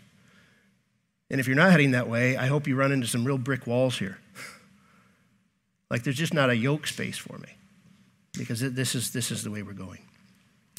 And 1.30 1.40
if 1.40 1.46
you're 1.46 1.56
not 1.56 1.70
heading 1.70 1.92
that 1.92 2.10
way, 2.10 2.36
I 2.36 2.48
hope 2.48 2.66
you 2.66 2.76
run 2.76 2.92
into 2.92 3.06
some 3.06 3.24
real 3.24 3.38
brick 3.38 3.68
walls 3.68 4.00
here. 4.00 4.18
like 5.92 6.02
there's 6.02 6.18
just 6.18 6.34
not 6.34 6.50
a 6.50 6.58
yoke 6.58 6.88
space 6.88 7.20
for 7.20 7.38
me 7.38 7.50
because 8.36 8.62
this 8.62 8.96
is, 8.96 9.12
this 9.12 9.30
is 9.30 9.44
the 9.44 9.52
way 9.52 9.62
we're 9.62 9.74
going. 9.74 10.00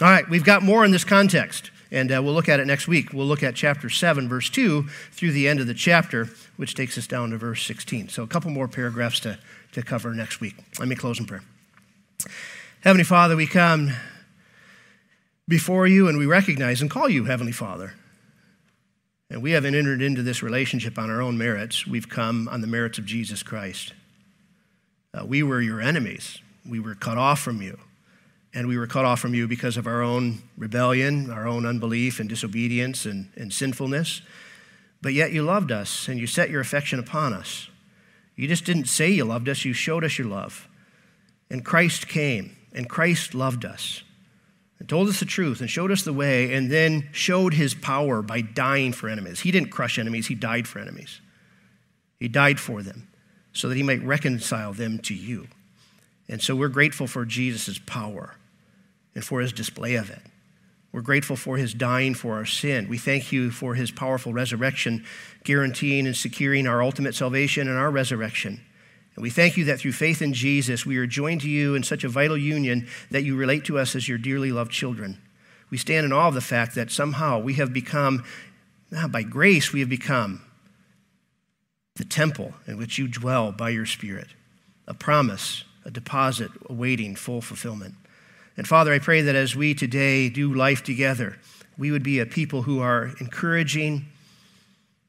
All 0.03 0.09
right, 0.09 0.27
we've 0.31 0.45
got 0.45 0.63
more 0.63 0.83
in 0.87 0.93
this 0.93 1.05
context, 1.05 1.71
and 1.91 2.11
uh, 2.11 2.23
we'll 2.23 2.33
look 2.33 2.49
at 2.49 2.59
it 2.59 2.67
next 2.67 2.89
week. 2.89 3.13
We'll 3.13 3.27
look 3.27 3.43
at 3.43 3.55
chapter 3.55 3.91
7, 3.91 4.31
verse 4.31 4.49
2, 4.49 4.85
through 5.13 5.33
the 5.33 5.47
end 5.47 5.61
of 5.61 5.67
the 5.67 5.75
chapter, 5.75 6.31
which 6.57 6.75
takes 6.75 6.97
us 6.97 7.07
down 7.07 7.31
to 7.31 7.37
verse 7.37 7.67
16. 7.67 8.09
So, 8.09 8.23
a 8.23 8.27
couple 8.27 8.51
more 8.51 8.67
paragraphs 8.67 9.21
to, 9.21 9.39
to 9.73 9.83
cover 9.83 10.15
next 10.15 10.41
week. 10.41 10.55
Let 10.79 10.89
me 10.89 10.97
close 10.97 11.21
in 11.21 11.27
prayer. 11.27 11.43
Heavenly 12.81 13.05
Father, 13.05 13.37
we 13.37 13.47
come 13.47 13.93
before 15.47 15.87
you 15.87 16.09
and 16.09 16.17
we 16.17 16.25
recognize 16.25 16.81
and 16.81 16.91
call 16.91 17.11
you 17.11 17.25
Heavenly 17.27 17.53
Father. 17.53 17.93
And 19.29 19.43
we 19.43 19.51
haven't 19.51 19.75
entered 19.75 20.01
into 20.01 20.23
this 20.23 20.43
relationship 20.43 20.99
on 20.99 21.11
our 21.11 21.21
own 21.21 21.37
merits. 21.37 21.87
We've 21.87 22.09
come 22.09 22.49
on 22.49 22.63
the 22.63 22.67
merits 22.67 22.97
of 22.97 23.05
Jesus 23.05 23.43
Christ. 23.43 23.93
Uh, 25.13 25.27
we 25.27 25.43
were 25.43 25.61
your 25.61 25.83
enemies. 25.83 26.39
We 26.67 26.81
were 26.81 26.95
cut 26.95 27.19
off 27.19 27.41
from 27.41 27.61
you. 27.61 27.79
And 28.53 28.67
we 28.67 28.77
were 28.79 28.87
cut 28.87 29.05
off 29.05 29.21
from 29.21 29.35
you 29.35 29.47
because 29.47 29.77
of 29.77 29.87
our 29.87 30.03
own 30.03 30.43
rebellion, 30.57 31.31
our 31.31 31.47
own 31.47 31.65
unbelief 31.65 32.19
and 32.19 32.29
disobedience 32.29 33.07
and, 33.07 33.31
and 33.37 33.53
sinfulness. 33.53 34.23
But 35.03 35.15
yet 35.15 35.33
you 35.33 35.43
loved 35.43 35.71
us 35.71 36.09
and 36.09 36.19
you 36.19 36.27
set 36.27 36.51
your 36.51 36.61
affection 36.61 36.99
upon 36.99 37.33
us. 37.33 37.69
You 38.37 38.49
just 38.49 38.65
didn't 38.65 38.87
say 38.87 39.11
you 39.11 39.25
loved 39.25 39.49
us, 39.49 39.65
you 39.65 39.73
showed 39.73 40.05
us 40.05 40.19
your 40.19 40.27
love. 40.27 40.69
And 41.51 41.65
Christ 41.65 42.09
came, 42.09 42.57
and 42.73 42.89
Christ 42.89 43.35
loved 43.35 43.65
us 43.65 44.03
and 44.79 44.89
told 44.89 45.09
us 45.09 45.21
the 45.21 45.27
truth 45.27 45.61
and 45.61 45.69
showed 45.69 45.91
us 45.91 46.03
the 46.03 46.13
way, 46.13 46.55
and 46.55 46.71
then 46.71 47.09
showed 47.13 47.55
his 47.55 47.75
power 47.75 48.23
by 48.23 48.41
dying 48.41 48.93
for 48.93 49.09
enemies. 49.09 49.41
He 49.41 49.51
didn't 49.51 49.71
crush 49.71 49.99
enemies, 49.99 50.27
he 50.27 50.35
died 50.35 50.67
for 50.67 50.79
enemies. 50.79 51.21
He 52.19 52.29
died 52.29 52.59
for 52.59 52.83
them 52.83 53.09
so 53.53 53.69
that 53.69 53.77
he 53.77 53.83
might 53.83 54.03
reconcile 54.03 54.73
them 54.73 54.99
to 55.01 55.15
you. 55.15 55.49
And 56.29 56.41
so 56.41 56.55
we're 56.55 56.69
grateful 56.69 57.07
for 57.07 57.25
Jesus' 57.25 57.79
power 57.79 58.37
and 59.15 59.25
for 59.25 59.41
his 59.41 59.53
display 59.53 59.95
of 59.95 60.11
it. 60.11 60.23
We're 60.93 61.03
grateful 61.03 61.37
for 61.37 61.57
his 61.57 61.73
dying 61.73 62.15
for 62.15 62.35
our 62.35 62.45
sin. 62.45 62.89
We 62.89 62.99
thank 62.99 63.31
you 63.31 63.51
for 63.51 63.75
his 63.75 63.91
powerful 63.91 64.33
resurrection, 64.33 65.05
guaranteeing 65.45 66.07
and 66.07 66.17
securing 66.17 66.67
our 66.67 66.83
ultimate 66.83 67.15
salvation 67.15 67.69
and 67.69 67.79
our 67.79 67.91
resurrection. 67.91 68.61
And 69.15 69.23
we 69.23 69.31
thank 69.31 69.57
you 69.57 69.65
that 69.67 69.79
through 69.79 69.93
faith 69.93 70.21
in 70.21 70.33
Jesus, 70.33 70.85
we 70.85 70.97
are 70.97 71.07
joined 71.07 71.43
to 71.43 71.49
you 71.49 71.75
in 71.75 71.83
such 71.83 72.05
a 72.05 72.09
vital 72.09 72.37
union 72.37 72.89
that 73.11 73.23
you 73.23 73.37
relate 73.37 73.65
to 73.67 73.79
us 73.79 73.95
as 73.95 74.09
your 74.09 74.19
dearly 74.19 74.51
loved 74.51 74.73
children. 74.73 75.21
We 75.71 75.79
stand 75.79 76.05
in 76.05 76.13
awe 76.13 76.29
of 76.29 76.35
the 76.35 76.41
fact 76.41 76.75
that 76.75 76.91
somehow 76.91 77.39
we 77.39 77.55
have 77.55 77.73
become, 77.73 78.25
ah, 78.97 79.07
by 79.07 79.23
grace, 79.23 79.73
we 79.73 79.81
have 79.81 79.89
become 79.89 80.43
the 81.97 82.05
temple 82.05 82.55
in 82.67 82.79
which 82.79 82.99
you 82.99 83.07
dwell 83.07 83.53
by 83.53 83.71
your 83.71 83.87
Spirit, 83.87 84.29
a 84.89 84.95
promise, 84.95 85.65
a 85.85 85.91
deposit 85.91 86.51
awaiting 86.69 87.15
full 87.15 87.41
fulfillment. 87.41 87.95
And 88.57 88.67
Father, 88.67 88.93
I 88.93 88.99
pray 88.99 89.23
that 89.23 89.35
as 89.35 89.57
we 89.57 89.75
today 89.75 90.29
do 90.29 90.53
life 90.53 90.83
together, 90.83 91.39
we 91.79 91.91
would 91.91 92.03
be 92.03 92.19
a 92.19 92.27
people 92.27 92.63
who 92.63 92.81
are 92.81 93.13
encouraging 93.21 94.07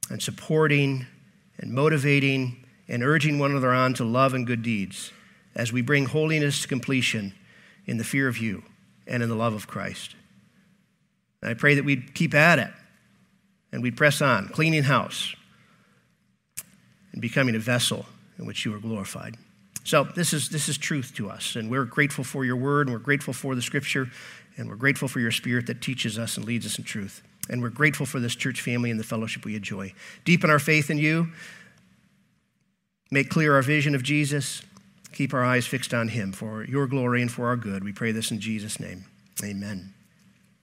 and 0.10 0.22
supporting 0.22 1.06
and 1.58 1.72
motivating 1.72 2.66
and 2.88 3.04
urging 3.04 3.40
one 3.40 3.52
another 3.52 3.72
on 3.72 3.94
to 3.96 4.04
love 4.04 4.34
and 4.34 4.46
good 4.46 4.64
deeds 4.64 5.12
as 5.56 5.74
we 5.74 5.82
bring 5.82 6.06
holiness 6.06 6.62
to 6.62 6.68
completion 6.68 7.34
in 7.86 7.98
the 7.98 8.04
fear 8.04 8.28
of 8.28 8.38
you 8.38 8.64
and 9.08 9.22
in 9.22 9.30
the 9.30 9.36
love 9.36 9.54
of 9.54 9.68
Christ. 9.68 10.16
And 11.42 11.50
I 11.50 11.54
pray 11.54 11.76
that 11.76 11.86
we'd 11.86 12.14
keep 12.14 12.34
at 12.34 12.60
it 12.60 12.72
and 13.72 13.82
we'd 13.82 13.98
press 13.98 14.22
on, 14.22 14.50
cleaning 14.50 14.84
house 14.84 15.36
and 17.12 17.22
becoming 17.22 17.56
a 17.56 17.60
vessel 17.60 18.06
in 18.38 18.46
which 18.46 18.66
you 18.66 18.74
are 18.74 18.80
glorified. 18.80 19.36
So 19.84 20.04
this 20.04 20.34
is, 20.34 20.50
this 20.50 20.70
is 20.70 20.78
truth 20.78 21.14
to 21.16 21.30
us, 21.30 21.56
and 21.56 21.70
we're 21.70 21.86
grateful 21.86 22.24
for 22.24 22.46
your 22.46 22.56
word, 22.56 22.88
and 22.88 22.94
we're 22.94 23.04
grateful 23.04 23.34
for 23.34 23.56
the 23.56 23.62
scripture, 23.62 24.10
and 24.58 24.70
we're 24.70 24.76
grateful 24.76 25.08
for 25.08 25.20
your 25.20 25.32
spirit 25.32 25.68
that 25.68 25.82
teaches 25.82 26.20
us 26.20 26.38
and 26.38 26.46
leads 26.46 26.66
us 26.66 26.78
in 26.78 26.84
truth. 26.84 27.24
And 27.50 27.62
we're 27.62 27.70
grateful 27.70 28.06
for 28.06 28.20
this 28.20 28.36
church 28.36 28.62
family 28.62 28.92
and 28.92 29.00
the 29.00 29.04
fellowship 29.04 29.44
we 29.44 29.56
enjoy. 29.56 29.94
Deepen 30.24 30.50
our 30.50 30.60
faith 30.60 30.90
in 30.90 30.98
you, 30.98 31.30
make 33.10 33.30
clear 33.30 33.56
our 33.56 33.62
vision 33.64 33.96
of 33.96 34.04
Jesus, 34.04 34.62
keep 35.12 35.34
our 35.34 35.44
eyes 35.44 35.66
fixed 35.66 35.94
on 35.94 36.10
him 36.10 36.32
for 36.32 36.64
your 36.64 36.88
glory 36.88 37.22
and 37.22 37.32
for 37.32 37.48
our 37.48 37.58
good. 37.58 37.84
We 37.84 37.92
pray 37.92 38.12
this 38.12 38.32
in 38.32 38.40
Jesus' 38.40 38.80
name. 38.80 39.06
Amen. 39.44 39.94